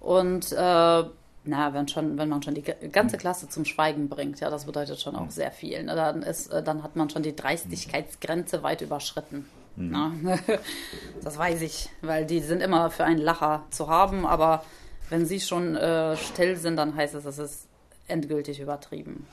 Und 0.02 0.52
äh, 0.52 1.04
na, 1.46 1.74
wenn 1.74 1.88
schon, 1.88 2.18
wenn 2.18 2.30
man 2.30 2.42
schon 2.42 2.54
die 2.54 2.64
ganze 2.92 3.18
Klasse 3.18 3.50
zum 3.50 3.66
Schweigen 3.66 4.08
bringt, 4.08 4.40
ja, 4.40 4.50
das 4.50 4.66
bedeutet 4.66 5.00
schon 5.02 5.16
auch 5.16 5.30
sehr 5.30 5.52
viel. 5.52 5.84
Ne? 5.84 5.96
Dann, 5.96 6.24
ist, 6.24 6.48
äh, 6.52 6.64
dann 6.64 6.84
hat 6.84 6.96
man 6.96 7.10
schon 7.10 7.24
die 7.24 7.36
Dreistigkeitsgrenze 7.36 8.64
weit 8.64 8.82
überschritten. 8.82 9.46
Na? 9.76 10.14
das 11.24 11.38
weiß 11.38 11.62
ich, 11.62 11.90
weil 12.02 12.26
die 12.26 12.40
sind 12.40 12.62
immer 12.62 12.92
für 12.92 13.04
einen 13.04 13.20
Lacher 13.20 13.64
zu 13.72 13.90
haben, 13.90 14.26
aber 14.26 14.64
wenn 15.10 15.26
sie 15.26 15.40
schon 15.40 15.76
äh, 15.76 16.16
still 16.16 16.56
sind, 16.56 16.78
dann 16.78 16.96
heißt 16.96 17.16
es, 17.16 17.26
es 17.26 17.38
ist 17.38 17.68
endgültig 18.08 18.60
übertrieben. 18.60 19.28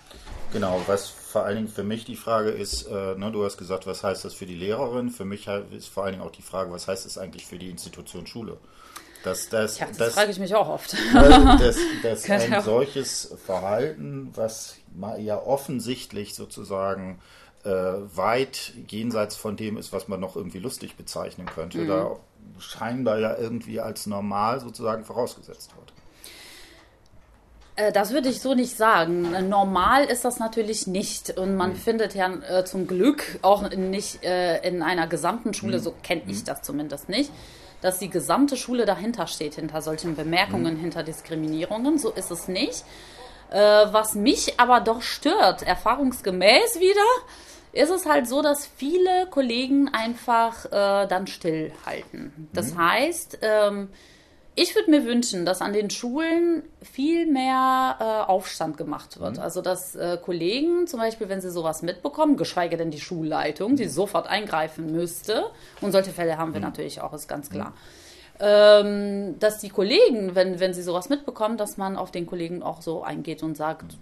Genau, 0.52 0.80
was 0.86 1.08
vor 1.08 1.44
allen 1.44 1.56
Dingen 1.56 1.68
für 1.68 1.84
mich 1.84 2.04
die 2.04 2.16
Frage 2.16 2.50
ist, 2.50 2.86
äh, 2.86 3.14
ne, 3.16 3.30
du 3.32 3.44
hast 3.44 3.56
gesagt, 3.56 3.86
was 3.86 4.02
heißt 4.02 4.24
das 4.24 4.34
für 4.34 4.46
die 4.46 4.54
Lehrerin? 4.54 5.10
Für 5.10 5.24
mich 5.24 5.46
ist 5.46 5.88
vor 5.88 6.04
allen 6.04 6.14
Dingen 6.14 6.24
auch 6.24 6.32
die 6.32 6.42
Frage, 6.42 6.72
was 6.72 6.88
heißt 6.88 7.06
das 7.06 7.18
eigentlich 7.18 7.46
für 7.46 7.58
die 7.58 7.70
Institution 7.70 8.26
Schule? 8.26 8.56
Dass, 9.22 9.48
dass, 9.48 9.74
Tja, 9.76 9.86
das, 9.88 9.96
dass, 9.98 10.14
frage 10.14 10.30
ich 10.30 10.38
mich 10.38 10.54
auch 10.54 10.68
oft. 10.68 10.94
dass, 11.14 11.76
dass 12.02 12.22
Genau. 12.24 12.56
ein 12.56 12.62
solches 12.62 13.34
Verhalten, 13.44 14.30
was 14.34 14.76
ja 15.18 15.38
offensichtlich 15.40 16.34
sozusagen 16.34 17.20
äh, 17.64 17.70
weit 17.70 18.72
jenseits 18.88 19.36
von 19.36 19.56
dem 19.56 19.76
ist, 19.76 19.92
was 19.92 20.08
man 20.08 20.20
noch 20.20 20.36
irgendwie 20.36 20.58
lustig 20.58 20.96
bezeichnen 20.96 21.46
könnte, 21.46 21.78
Mhm. 21.78 21.88
da 21.88 22.16
scheinbar 22.58 23.18
ja 23.18 23.36
irgendwie 23.36 23.80
als 23.80 24.06
normal 24.06 24.60
sozusagen 24.60 25.04
vorausgesetzt 25.04 25.74
wird. 25.76 25.92
Äh, 27.80 27.92
Das 27.92 28.12
würde 28.12 28.28
ich 28.28 28.40
so 28.40 28.54
nicht 28.54 28.76
sagen. 28.76 29.32
Äh, 29.34 29.42
Normal 29.42 30.04
ist 30.04 30.24
das 30.24 30.38
natürlich 30.38 30.86
nicht. 30.86 31.38
Und 31.38 31.52
Mhm. 31.52 31.56
man 31.56 31.76
findet 31.76 32.14
ja 32.14 32.28
äh, 32.48 32.64
zum 32.64 32.86
Glück 32.86 33.22
auch 33.42 33.68
nicht 33.70 34.22
äh, 34.24 34.58
in 34.66 34.82
einer 34.82 35.06
gesamten 35.06 35.54
Schule, 35.54 35.78
Mhm. 35.78 35.82
so 35.82 35.94
kenne 36.02 36.22
ich 36.26 36.44
das 36.44 36.62
zumindest 36.62 37.08
nicht, 37.08 37.30
dass 37.80 37.98
die 37.98 38.10
gesamte 38.10 38.56
Schule 38.56 38.84
dahinter 38.84 39.26
steht, 39.26 39.54
hinter 39.54 39.80
solchen 39.82 40.14
Bemerkungen, 40.16 40.74
Mhm. 40.74 40.80
hinter 40.80 41.02
Diskriminierungen. 41.02 41.98
So 41.98 42.10
ist 42.10 42.30
es 42.30 42.48
nicht. 42.48 42.84
Äh, 43.50 43.58
was 43.58 44.14
mich 44.14 44.60
aber 44.60 44.80
doch 44.80 45.02
stört, 45.02 45.62
erfahrungsgemäß 45.62 46.78
wieder, 46.78 47.08
ist 47.72 47.90
es 47.90 48.04
halt 48.06 48.28
so, 48.28 48.42
dass 48.42 48.66
viele 48.66 49.26
Kollegen 49.30 49.88
einfach 49.92 50.66
äh, 50.66 51.06
dann 51.08 51.26
stillhalten. 51.26 52.48
Das 52.52 52.76
heißt, 52.76 53.38
ähm, 53.42 53.88
ich 54.60 54.74
würde 54.74 54.90
mir 54.90 55.06
wünschen, 55.06 55.46
dass 55.46 55.62
an 55.62 55.72
den 55.72 55.88
Schulen 55.88 56.62
viel 56.82 57.24
mehr 57.24 57.96
äh, 57.98 58.30
Aufstand 58.30 58.76
gemacht 58.76 59.18
wird. 59.18 59.38
Also 59.38 59.62
dass 59.62 59.96
äh, 59.96 60.18
Kollegen 60.22 60.86
zum 60.86 61.00
Beispiel, 61.00 61.30
wenn 61.30 61.40
sie 61.40 61.50
sowas 61.50 61.80
mitbekommen, 61.80 62.36
geschweige 62.36 62.76
denn 62.76 62.90
die 62.90 63.00
Schulleitung, 63.00 63.76
die 63.76 63.88
sofort 63.88 64.26
eingreifen 64.26 64.92
müsste, 64.92 65.46
und 65.80 65.92
solche 65.92 66.10
Fälle 66.10 66.36
haben 66.36 66.52
wir 66.52 66.60
natürlich 66.60 67.00
auch, 67.00 67.14
ist 67.14 67.26
ganz 67.26 67.48
klar. 67.48 67.72
Ähm, 68.38 69.38
dass 69.38 69.60
die 69.60 69.70
Kollegen, 69.70 70.34
wenn, 70.34 70.60
wenn 70.60 70.74
sie 70.74 70.82
sowas 70.82 71.08
mitbekommen, 71.08 71.56
dass 71.56 71.78
man 71.78 71.96
auf 71.96 72.10
den 72.10 72.26
Kollegen 72.26 72.62
auch 72.62 72.82
so 72.82 73.02
eingeht 73.02 73.42
und 73.42 73.56
sagt, 73.56 73.96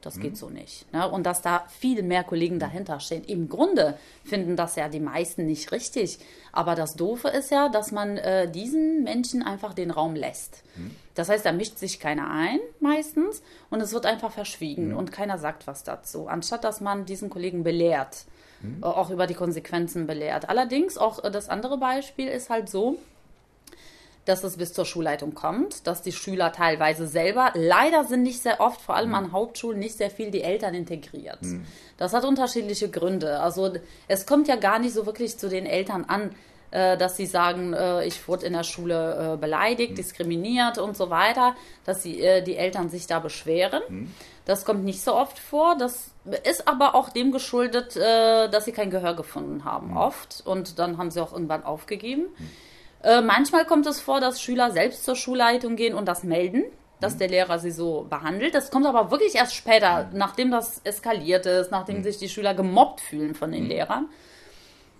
das 0.00 0.20
geht 0.20 0.36
so 0.36 0.48
nicht. 0.48 0.92
Ne? 0.92 1.08
Und 1.10 1.24
dass 1.24 1.42
da 1.42 1.64
viel 1.68 2.02
mehr 2.02 2.22
Kollegen 2.22 2.58
dahinter 2.58 3.00
stehen. 3.00 3.24
Im 3.24 3.48
Grunde 3.48 3.98
finden 4.24 4.54
das 4.54 4.76
ja 4.76 4.88
die 4.88 5.00
meisten 5.00 5.46
nicht 5.46 5.72
richtig. 5.72 6.18
Aber 6.52 6.74
das 6.74 6.94
Doofe 6.94 7.28
ist 7.28 7.50
ja, 7.50 7.68
dass 7.68 7.90
man 7.90 8.16
äh, 8.16 8.50
diesen 8.50 9.02
Menschen 9.02 9.42
einfach 9.42 9.74
den 9.74 9.90
Raum 9.90 10.14
lässt. 10.14 10.62
Das 11.14 11.28
heißt, 11.28 11.44
da 11.44 11.52
mischt 11.52 11.78
sich 11.78 11.98
keiner 11.98 12.30
ein, 12.30 12.60
meistens, 12.78 13.42
und 13.70 13.80
es 13.80 13.92
wird 13.92 14.06
einfach 14.06 14.30
verschwiegen 14.30 14.94
und 14.94 15.12
keiner 15.12 15.38
sagt 15.38 15.66
was 15.66 15.82
dazu. 15.82 16.28
Anstatt 16.28 16.62
dass 16.62 16.80
man 16.80 17.06
diesen 17.06 17.30
Kollegen 17.30 17.64
belehrt, 17.64 18.26
äh, 18.62 18.84
auch 18.84 19.10
über 19.10 19.26
die 19.26 19.34
Konsequenzen 19.34 20.06
belehrt. 20.06 20.48
Allerdings, 20.48 20.98
auch 20.98 21.24
äh, 21.24 21.30
das 21.30 21.48
andere 21.48 21.78
Beispiel 21.78 22.28
ist 22.28 22.50
halt 22.50 22.68
so, 22.68 22.98
dass 24.26 24.44
es 24.44 24.58
bis 24.58 24.74
zur 24.74 24.84
Schulleitung 24.84 25.34
kommt, 25.34 25.86
dass 25.86 26.02
die 26.02 26.12
Schüler 26.12 26.52
teilweise 26.52 27.06
selber, 27.06 27.52
leider 27.54 28.04
sind 28.04 28.22
nicht 28.22 28.42
sehr 28.42 28.60
oft, 28.60 28.80
vor 28.80 28.96
allem 28.96 29.14
an 29.14 29.32
Hauptschulen, 29.32 29.78
nicht 29.78 29.96
sehr 29.96 30.10
viel 30.10 30.30
die 30.30 30.42
Eltern 30.42 30.74
integriert. 30.74 31.38
Das 31.96 32.12
hat 32.12 32.24
unterschiedliche 32.24 32.90
Gründe. 32.90 33.40
Also 33.40 33.72
es 34.08 34.26
kommt 34.26 34.48
ja 34.48 34.56
gar 34.56 34.78
nicht 34.78 34.92
so 34.92 35.06
wirklich 35.06 35.38
zu 35.38 35.48
den 35.48 35.64
Eltern 35.64 36.04
an, 36.04 36.32
äh, 36.72 36.96
dass 36.96 37.16
sie 37.16 37.26
sagen, 37.26 37.72
äh, 37.72 38.04
ich 38.04 38.26
wurde 38.26 38.44
in 38.46 38.52
der 38.52 38.64
Schule 38.64 39.34
äh, 39.34 39.36
beleidigt, 39.36 39.96
diskriminiert 39.96 40.78
und 40.78 40.96
so 40.96 41.10
weiter, 41.10 41.54
dass 41.84 42.02
sie, 42.02 42.16
die 42.46 42.56
Eltern 42.56 42.90
sich 42.90 43.06
da 43.06 43.20
beschweren. 43.20 44.12
Das 44.44 44.64
kommt 44.64 44.84
nicht 44.84 45.00
so 45.00 45.14
oft 45.14 45.38
vor. 45.38 45.76
Das 45.78 46.10
ist 46.44 46.66
aber 46.66 46.94
auch 46.94 47.08
dem 47.08 47.32
geschuldet, 47.32 47.96
dass 47.96 48.64
sie 48.64 48.72
kein 48.72 48.90
Gehör 48.90 49.14
gefunden 49.14 49.64
haben, 49.64 49.96
oft. 49.96 50.42
Und 50.44 50.78
dann 50.78 50.98
haben 50.98 51.10
sie 51.10 51.20
auch 51.20 51.32
irgendwann 51.32 51.64
aufgegeben. 51.64 52.26
Äh, 53.02 53.20
manchmal 53.20 53.64
kommt 53.64 53.86
es 53.86 54.00
vor, 54.00 54.20
dass 54.20 54.40
Schüler 54.40 54.70
selbst 54.70 55.04
zur 55.04 55.16
Schulleitung 55.16 55.76
gehen 55.76 55.94
und 55.94 56.06
das 56.06 56.24
melden, 56.24 56.64
dass 57.00 57.16
der 57.16 57.28
Lehrer 57.28 57.58
sie 57.58 57.70
so 57.70 58.06
behandelt. 58.08 58.54
Das 58.54 58.70
kommt 58.70 58.86
aber 58.86 59.10
wirklich 59.10 59.34
erst 59.34 59.54
später, 59.54 60.10
nachdem 60.12 60.50
das 60.50 60.80
eskaliert 60.84 61.46
ist, 61.46 61.70
nachdem 61.70 62.02
sich 62.02 62.18
die 62.18 62.28
Schüler 62.28 62.54
gemobbt 62.54 63.00
fühlen 63.00 63.34
von 63.34 63.52
den 63.52 63.66
Lehrern. 63.66 64.08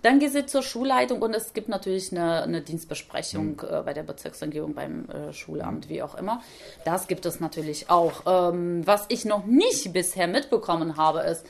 Dann 0.03 0.19
geht 0.19 0.31
sie 0.31 0.45
zur 0.45 0.61
Schulleitung 0.61 1.21
und 1.21 1.33
es 1.33 1.53
gibt 1.53 1.69
natürlich 1.69 2.11
eine, 2.11 2.43
eine 2.43 2.61
Dienstbesprechung 2.61 3.61
äh, 3.69 3.81
bei 3.83 3.93
der 3.93 4.03
Bezirksregierung, 4.03 4.75
beim 4.75 5.09
äh, 5.09 5.33
Schulamt, 5.33 5.89
wie 5.89 6.03
auch 6.03 6.15
immer. 6.15 6.41
Das 6.85 7.07
gibt 7.07 7.25
es 7.25 7.39
natürlich 7.39 7.89
auch. 7.89 8.21
Ähm, 8.25 8.85
was 8.85 9.05
ich 9.09 9.25
noch 9.25 9.45
nicht 9.45 9.91
bisher 9.93 10.27
mitbekommen 10.27 10.97
habe, 10.97 11.21
ist, 11.21 11.45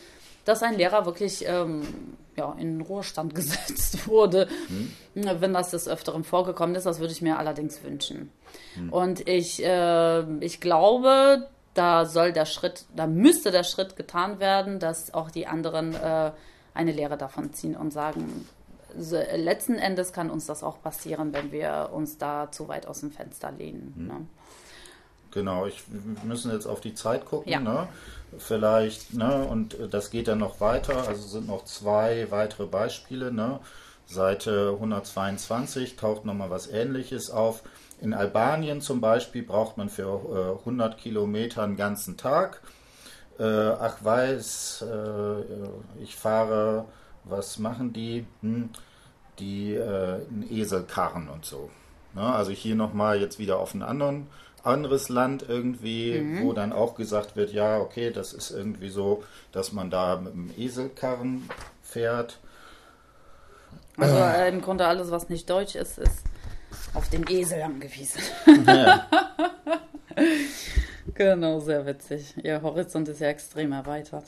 dass 0.48 0.64
ein 0.64 0.76
Lehrer 0.76 1.06
wirklich 1.06 1.46
ähm, 1.48 1.82
ja, 2.36 2.56
in 2.60 2.82
Ruhestand 2.82 3.36
gesetzt 3.36 4.08
wurde. 4.08 4.48
Wenn 5.14 5.54
das 5.54 5.72
des 5.72 5.88
Öfteren 5.88 6.24
vorgekommen 6.24 6.76
ist, 6.76 6.86
das 6.86 7.00
würde 7.00 7.12
ich 7.14 7.22
mir 7.22 7.38
allerdings 7.38 7.84
wünschen. 7.84 8.32
Und 8.92 9.28
ich, 9.28 9.64
äh, 9.64 10.22
ich 10.44 10.62
glaube, 10.62 11.48
da 11.74 12.06
soll 12.06 12.32
der 12.32 12.46
Schritt, 12.46 12.86
da 12.96 13.08
müsste 13.08 13.52
der 13.52 13.64
Schritt 13.64 13.96
getan 13.96 14.40
werden, 14.40 14.80
dass 14.80 15.14
auch 15.14 15.32
die 15.32 15.48
anderen 15.48 15.94
äh, 15.96 16.32
eine 16.74 16.92
Lehre 16.92 17.18
davon 17.18 17.54
ziehen 17.54 17.76
und 17.76 17.92
sagen, 17.92 18.48
so, 18.98 19.18
letzten 19.36 19.76
Endes 19.76 20.14
kann 20.14 20.30
uns 20.30 20.46
das 20.46 20.64
auch 20.64 20.82
passieren, 20.82 21.34
wenn 21.34 21.52
wir 21.52 21.90
uns 21.94 22.18
da 22.18 22.52
zu 22.52 22.68
weit 22.68 22.88
aus 22.88 23.02
dem 23.02 23.12
Fenster 23.12 23.52
lehnen. 23.52 23.94
Ne? 24.08 24.26
Genau, 25.32 25.66
ich, 25.66 25.84
wir 25.88 26.24
müssen 26.26 26.52
jetzt 26.52 26.66
auf 26.66 26.82
die 26.82 26.94
Zeit 26.94 27.26
gucken, 27.26 27.52
Ja. 27.52 27.60
ne? 27.60 27.88
Vielleicht, 28.38 29.13
ne? 29.13 29.46
Und 29.46 29.80
äh, 29.80 29.88
das 29.88 30.10
geht 30.12 30.28
dann 30.28 30.40
noch 30.40 30.60
weiter. 30.62 31.08
Also 31.08 31.28
sind 31.28 31.48
noch 31.48 31.63
zwei 31.66 32.28
weitere 32.32 32.66
Beispiele, 32.68 33.32
ne? 33.32 33.60
Seite 34.06 34.72
122 34.76 35.96
taucht 35.98 36.26
nochmal 36.26 36.50
was 36.50 36.68
ähnliches 36.68 37.30
auf. 37.30 37.63
In 38.00 38.13
Albanien 38.13 38.82
zum 38.82 39.02
Beispiel 39.02 39.44
braucht 39.44 39.78
man 39.78 39.90
für 39.90 40.56
äh, 40.58 40.60
100 40.60 40.98
Kilometer 40.98 41.63
einen 41.63 41.78
ganzen 41.78 42.18
Tag. 42.18 42.62
äh, 43.40 43.44
ach 43.44 43.98
weiß, 44.04 44.84
äh, 44.90 46.02
ich 46.04 46.16
fahre, 46.16 46.86
was 47.24 47.60
machen 47.60 47.94
die? 47.94 48.26
Hm, 48.42 48.70
die 49.40 49.76
äh, 49.76 50.26
einen 50.28 50.46
Esel 50.50 50.84
karren 50.84 51.30
und 51.30 51.46
so. 51.46 51.70
Ne? 52.13 52.22
Also 52.24 52.52
hier 52.52 52.76
nochmal 52.76 53.20
jetzt 53.22 53.40
wieder 53.40 53.60
auf 53.60 53.74
ein 53.74 53.84
anderen, 53.84 54.28
anderes 54.63 55.10
Land 55.10 55.46
irgendwie, 55.48 56.20
mhm. 56.20 56.43
wo 56.43 56.54
dann 56.54 56.74
auch 56.74 56.96
gesagt 56.96 57.36
wird, 57.36 57.52
ja, 57.52 57.80
okay, 57.80 58.12
das 58.12 58.34
ist 58.34 58.52
irgendwie 58.52 58.89
so, 58.89 59.24
dass 59.52 59.72
man 59.72 59.89
da 59.89 60.17
mit 60.17 60.34
dem 60.34 60.52
Eselkarren 60.58 61.50
fährt. 61.82 62.39
Also 63.98 64.15
äh, 64.15 64.50
im 64.50 64.62
Grunde 64.62 64.86
alles, 64.86 65.10
was 65.12 65.30
nicht 65.30 65.50
deutsch 65.50 65.76
ist, 65.76 65.98
ist 65.98 66.24
auf 66.93 67.10
den 67.10 67.26
Esel 67.30 67.62
angewiesen. 67.62 68.22
Ja. 68.65 69.08
genau, 71.13 71.60
sehr 71.60 71.86
witzig. 71.86 72.36
Ihr 72.43 72.62
Horizont 72.62 73.08
ist 73.08 73.22
ja 73.22 73.30
extrem 73.30 73.72
erweitert. 73.72 74.26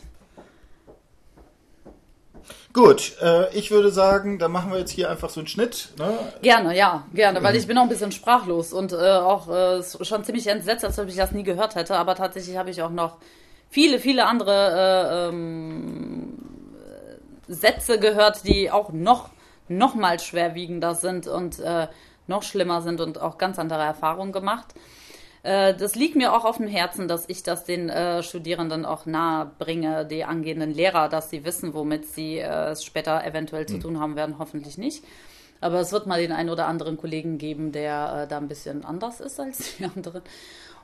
Gut, 2.72 3.14
äh, 3.22 3.52
ich 3.58 3.72
würde 3.72 3.90
sagen, 3.90 4.38
da 4.38 4.48
machen 4.48 4.72
wir 4.72 4.78
jetzt 4.78 4.92
hier 4.92 5.10
einfach 5.10 5.30
so 5.30 5.40
einen 5.40 5.48
Schnitt. 5.48 5.90
Ne? 5.98 6.20
Gerne, 6.44 6.78
ja, 6.78 7.04
gerne, 7.14 7.42
weil 7.42 7.56
ich 7.56 7.66
bin 7.66 7.78
auch 7.78 7.84
ein 7.84 7.90
bisschen 7.90 8.12
sprachlos 8.12 8.74
und 8.74 8.94
äh, 8.94 8.96
auch 8.96 9.50
äh, 9.50 9.82
schon 9.84 10.24
ziemlich 10.24 10.46
entsetzt, 10.46 10.86
als 10.86 11.00
ob 11.00 11.08
ich 11.08 11.16
das 11.16 11.32
nie 11.32 11.44
gehört 11.44 11.74
hätte. 11.74 11.96
Aber 11.96 12.14
tatsächlich 12.14 12.58
habe 12.58 12.70
ich 12.70 12.84
auch 12.84 12.92
noch 12.92 13.18
viele, 13.72 14.00
viele 14.00 14.28
andere 14.28 14.52
äh, 14.52 15.30
ähm, 15.30 16.38
Sätze 17.48 18.00
gehört, 18.00 18.46
die 18.48 18.70
auch 18.70 18.92
noch, 18.92 19.30
noch 19.68 19.96
mal 19.96 20.20
schwerwiegender 20.20 20.94
sind 20.94 21.28
und 21.28 21.60
äh, 21.60 21.88
noch 22.28 22.44
schlimmer 22.44 22.84
sind 22.84 23.02
und 23.02 23.20
auch 23.20 23.40
ganz 23.40 23.58
andere 23.58 23.82
Erfahrungen 23.82 24.32
gemacht. 24.32 24.76
Äh, 25.44 25.74
das 25.74 25.96
liegt 25.96 26.16
mir 26.16 26.34
auch 26.34 26.46
auf 26.46 26.58
dem 26.58 26.68
Herzen, 26.68 27.08
dass 27.08 27.28
ich 27.30 27.44
das 27.44 27.64
den 27.64 27.90
äh, 27.90 28.24
Studierenden 28.24 28.86
auch 28.86 29.06
nahe 29.06 29.52
bringe, 29.58 30.06
die 30.06 30.26
angehenden 30.26 30.72
Lehrer, 30.72 31.10
dass 31.10 31.30
sie 31.30 31.46
wissen, 31.46 31.74
womit 31.74 32.06
sie 32.06 32.40
äh, 32.40 32.72
es 32.72 32.84
später 32.84 33.24
eventuell 33.26 33.66
zu 33.66 33.76
hm. 33.76 33.82
tun 33.82 34.00
haben 34.00 34.16
werden, 34.16 34.36
hoffentlich 34.40 34.78
nicht. 34.78 35.04
Aber 35.62 35.80
es 35.80 35.92
wird 35.92 36.08
mal 36.08 36.22
den 36.22 36.32
einen 36.32 36.50
oder 36.50 36.68
anderen 36.68 36.98
Kollegen 36.98 37.38
geben, 37.38 37.72
der 37.72 38.24
äh, 38.24 38.28
da 38.28 38.38
ein 38.38 38.48
bisschen 38.48 38.86
anders 38.86 39.20
ist 39.20 39.40
als 39.40 39.76
die 39.78 39.86
anderen. 39.86 40.22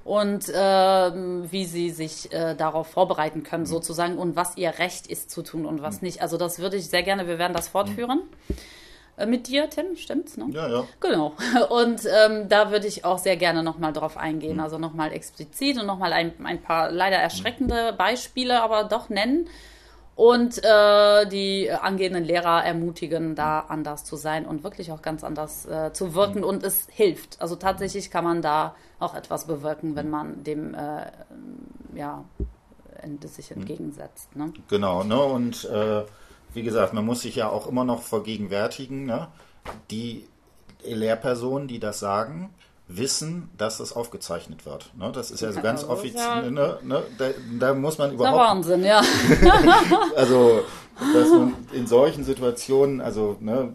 Und 0.03 0.51
ähm, 0.53 1.51
wie 1.51 1.65
sie 1.65 1.89
sich 1.89 2.31
äh, 2.31 2.53
darauf 2.53 2.87
vorbereiten 2.87 3.43
können, 3.43 3.63
hm. 3.63 3.71
sozusagen, 3.71 4.17
und 4.17 4.35
was 4.35 4.55
ihr 4.55 4.77
Recht 4.79 5.07
ist 5.07 5.31
zu 5.31 5.41
tun 5.41 5.65
und 5.65 5.81
was 5.81 5.95
hm. 5.95 6.05
nicht. 6.05 6.21
Also 6.21 6.37
das 6.37 6.59
würde 6.59 6.77
ich 6.77 6.89
sehr 6.89 7.03
gerne, 7.03 7.27
wir 7.27 7.39
werden 7.39 7.53
das 7.53 7.67
fortführen. 7.67 8.19
Mhm 8.47 8.55
mit 9.25 9.47
dir, 9.47 9.69
Tim, 9.69 9.95
stimmt's? 9.95 10.35
Ne? 10.35 10.47
Ja, 10.51 10.67
ja. 10.67 10.83
Genau. 10.99 11.33
Und 11.69 12.01
ähm, 12.05 12.49
da 12.49 12.71
würde 12.71 12.87
ich 12.87 13.05
auch 13.05 13.17
sehr 13.17 13.37
gerne 13.37 13.63
nochmal 13.63 13.93
drauf 13.93 14.17
eingehen, 14.17 14.55
mhm. 14.55 14.63
also 14.63 14.77
nochmal 14.77 15.13
explizit 15.13 15.79
und 15.79 15.85
nochmal 15.85 16.11
ein, 16.11 16.33
ein 16.43 16.61
paar 16.61 16.91
leider 16.91 17.17
erschreckende 17.17 17.93
Beispiele 17.93 18.61
aber 18.61 18.83
doch 18.83 19.09
nennen 19.09 19.47
und 20.15 20.63
äh, 20.63 21.27
die 21.27 21.69
angehenden 21.71 22.23
Lehrer 22.23 22.63
ermutigen, 22.63 23.35
da 23.35 23.59
anders 23.59 24.05
zu 24.05 24.15
sein 24.15 24.45
und 24.45 24.63
wirklich 24.63 24.91
auch 24.91 25.01
ganz 25.01 25.23
anders 25.23 25.65
äh, 25.65 25.91
zu 25.91 26.15
wirken 26.15 26.39
mhm. 26.39 26.45
und 26.45 26.63
es 26.63 26.87
hilft. 26.89 27.41
Also 27.41 27.55
tatsächlich 27.55 28.11
kann 28.11 28.23
man 28.23 28.41
da 28.41 28.75
auch 28.99 29.13
etwas 29.13 29.45
bewirken, 29.45 29.95
wenn 29.95 30.09
man 30.09 30.43
dem 30.43 30.73
äh, 30.73 31.11
ja, 31.95 32.23
sich 33.25 33.51
mhm. 33.51 33.61
entgegensetzt. 33.61 34.35
Ne? 34.35 34.53
Genau, 34.69 35.03
ne? 35.03 35.21
Und 35.21 35.65
äh, 35.65 36.03
wie 36.55 36.63
gesagt, 36.63 36.93
man 36.93 37.05
muss 37.05 37.21
sich 37.21 37.35
ja 37.35 37.49
auch 37.49 37.67
immer 37.67 37.83
noch 37.83 38.01
vergegenwärtigen, 38.01 39.05
ne? 39.05 39.27
die 39.91 40.25
Lehrpersonen, 40.83 41.67
die 41.67 41.79
das 41.79 41.99
sagen, 41.99 42.53
wissen, 42.87 43.49
dass 43.57 43.77
das 43.77 43.93
aufgezeichnet 43.93 44.65
wird. 44.65 44.91
Ne? 44.95 45.11
Das 45.11 45.31
ist 45.31 45.41
ja 45.41 45.51
so 45.51 45.61
ganz 45.61 45.83
offiziell. 45.83 46.51
Ne, 46.51 46.77
ne? 46.83 47.03
Da, 47.17 47.29
da, 47.59 47.73
muss 47.73 47.97
man 47.97 48.13
überhaupt. 48.13 48.37
Das 48.37 48.67
ist 48.67 48.71
Wahnsinn, 48.71 48.85
ja. 48.85 49.01
also, 50.15 50.63
dass 51.13 51.29
man 51.29 51.55
in 51.73 51.87
solchen 51.87 52.23
Situationen, 52.23 53.01
also, 53.01 53.37
ne, 53.39 53.73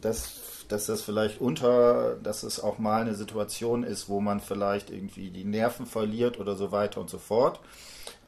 dass, 0.00 0.66
dass 0.68 0.86
das 0.86 1.00
vielleicht 1.02 1.40
unter, 1.40 2.16
dass 2.16 2.42
es 2.42 2.62
auch 2.62 2.78
mal 2.78 3.00
eine 3.00 3.14
Situation 3.14 3.82
ist, 3.82 4.08
wo 4.08 4.20
man 4.20 4.40
vielleicht 4.40 4.90
irgendwie 4.90 5.30
die 5.30 5.44
Nerven 5.44 5.86
verliert 5.86 6.38
oder 6.38 6.54
so 6.54 6.70
weiter 6.70 7.00
und 7.00 7.08
so 7.08 7.18
fort. 7.18 7.60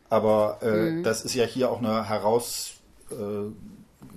Aber 0.09 0.59
äh, 0.63 0.91
mhm. 0.91 1.03
das 1.03 1.25
ist 1.25 1.35
ja 1.35 1.45
hier 1.45 1.71
auch 1.71 1.79
eine 1.79 2.09
heraus 2.09 2.75
äh, 3.11 3.51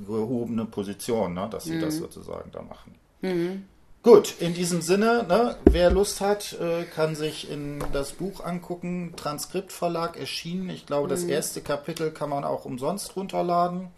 gehobene 0.05 0.65
Position, 0.65 1.33
ne, 1.33 1.47
dass 1.49 1.65
sie 1.65 1.75
mhm. 1.75 1.81
das 1.81 1.97
sozusagen 1.97 2.51
da 2.51 2.61
machen. 2.61 2.95
Mhm. 3.21 3.65
Gut, 4.01 4.35
in 4.39 4.53
diesem 4.53 4.81
Sinne, 4.81 5.25
ne, 5.27 5.57
wer 5.65 5.91
Lust 5.91 6.21
hat, 6.21 6.53
äh, 6.53 6.85
kann 6.85 7.15
sich 7.15 7.51
in 7.51 7.83
das 7.91 8.13
Buch 8.13 8.45
angucken. 8.45 9.13
Transkriptverlag 9.17 10.17
erschienen. 10.17 10.69
Ich 10.69 10.85
glaube, 10.85 11.09
das 11.09 11.23
mhm. 11.23 11.31
erste 11.31 11.59
Kapitel 11.61 12.11
kann 12.11 12.29
man 12.29 12.45
auch 12.45 12.63
umsonst 12.63 13.17
runterladen. 13.17 13.89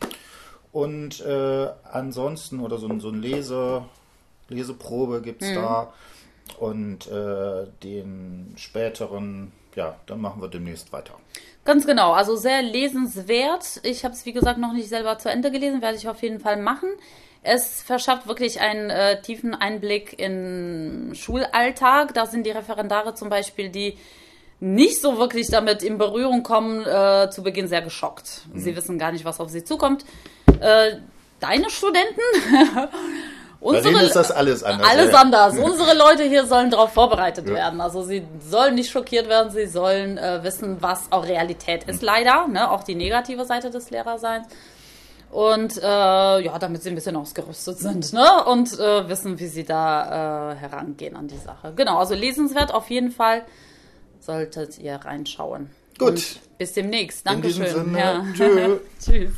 Und 0.71 1.21
äh, 1.21 1.67
ansonsten, 1.91 2.61
oder 2.61 2.79
so, 2.79 2.87
so 2.99 3.09
ein 3.09 3.21
Lese, 3.21 3.83
Leseprobe 4.47 5.21
gibt 5.21 5.43
es 5.43 5.49
mhm. 5.49 5.55
da. 5.55 5.93
Und 6.59 7.07
äh, 7.07 7.67
den 7.83 8.53
späteren, 8.57 9.51
ja, 9.75 9.95
dann 10.05 10.21
machen 10.21 10.41
wir 10.41 10.47
demnächst 10.47 10.91
weiter. 10.91 11.13
Ganz 11.63 11.85
genau, 11.85 12.13
also 12.13 12.35
sehr 12.35 12.61
lesenswert. 12.61 13.81
Ich 13.83 14.03
habe 14.03 14.13
es, 14.13 14.25
wie 14.25 14.33
gesagt, 14.33 14.59
noch 14.59 14.73
nicht 14.73 14.89
selber 14.89 15.17
zu 15.19 15.29
Ende 15.29 15.51
gelesen, 15.51 15.81
werde 15.81 15.97
ich 15.97 16.09
auf 16.09 16.21
jeden 16.21 16.39
Fall 16.39 16.57
machen. 16.57 16.89
Es 17.43 17.81
verschafft 17.81 18.27
wirklich 18.27 18.61
einen 18.61 18.89
äh, 18.89 19.21
tiefen 19.21 19.55
Einblick 19.55 20.17
in 20.19 21.11
Schulalltag. 21.13 22.13
Da 22.13 22.25
sind 22.25 22.45
die 22.45 22.51
Referendare 22.51 23.15
zum 23.15 23.29
Beispiel, 23.29 23.69
die 23.69 23.97
nicht 24.59 25.01
so 25.01 25.17
wirklich 25.17 25.47
damit 25.47 25.81
in 25.81 25.97
Berührung 25.97 26.43
kommen, 26.43 26.85
äh, 26.85 27.29
zu 27.31 27.41
Beginn 27.41 27.67
sehr 27.67 27.81
geschockt. 27.81 28.43
Mhm. 28.53 28.59
Sie 28.59 28.75
wissen 28.75 28.99
gar 28.99 29.11
nicht, 29.11 29.25
was 29.25 29.39
auf 29.39 29.49
sie 29.49 29.63
zukommt. 29.63 30.05
Äh, 30.59 30.97
deine 31.39 31.69
Studenten 31.71 32.21
Unsere, 33.61 33.93
Bei 33.93 34.03
ist 34.03 34.15
das 34.15 34.31
alles 34.31 34.63
anders. 34.63 34.89
Alles 34.89 35.11
ja. 35.11 35.21
anders. 35.21 35.57
Unsere 35.63 35.95
Leute 35.95 36.23
hier 36.23 36.47
sollen 36.47 36.71
darauf 36.71 36.93
vorbereitet 36.93 37.47
ja. 37.47 37.53
werden. 37.53 37.79
Also 37.79 38.01
sie 38.01 38.25
sollen 38.39 38.73
nicht 38.73 38.89
schockiert 38.89 39.29
werden, 39.29 39.51
sie 39.51 39.67
sollen 39.67 40.17
äh, 40.17 40.43
wissen, 40.43 40.77
was 40.81 41.11
auch 41.11 41.25
Realität 41.25 41.83
ist, 41.83 42.01
mhm. 42.01 42.07
leider. 42.07 42.47
Ne? 42.47 42.71
Auch 42.71 42.83
die 42.83 42.95
negative 42.95 43.45
Seite 43.45 43.69
des 43.69 43.91
Lehrerseins. 43.91 44.47
Und 45.29 45.77
äh, 45.77 45.81
ja, 45.81 46.59
damit 46.59 46.83
sie 46.83 46.89
ein 46.89 46.95
bisschen 46.95 47.15
ausgerüstet 47.15 47.77
sind, 47.79 48.11
ne? 48.11 48.43
Und 48.45 48.77
äh, 48.77 49.07
wissen, 49.07 49.39
wie 49.39 49.47
sie 49.47 49.63
da 49.63 50.51
äh, 50.51 50.55
herangehen 50.55 51.15
an 51.15 51.29
die 51.29 51.37
Sache. 51.37 51.71
Genau, 51.73 51.99
also 51.99 52.15
lesenswert 52.15 52.73
auf 52.73 52.89
jeden 52.89 53.11
Fall 53.11 53.43
solltet 54.19 54.77
ihr 54.79 54.95
reinschauen. 54.95 55.69
Gut. 55.97 56.09
Und 56.09 56.39
bis 56.57 56.73
demnächst. 56.73 57.25
Dankeschön. 57.25 57.61
In 57.61 57.67
diesem 57.67 57.85
Sinne, 57.85 57.99
ja. 57.99 58.77
Tschüss. 58.99 59.31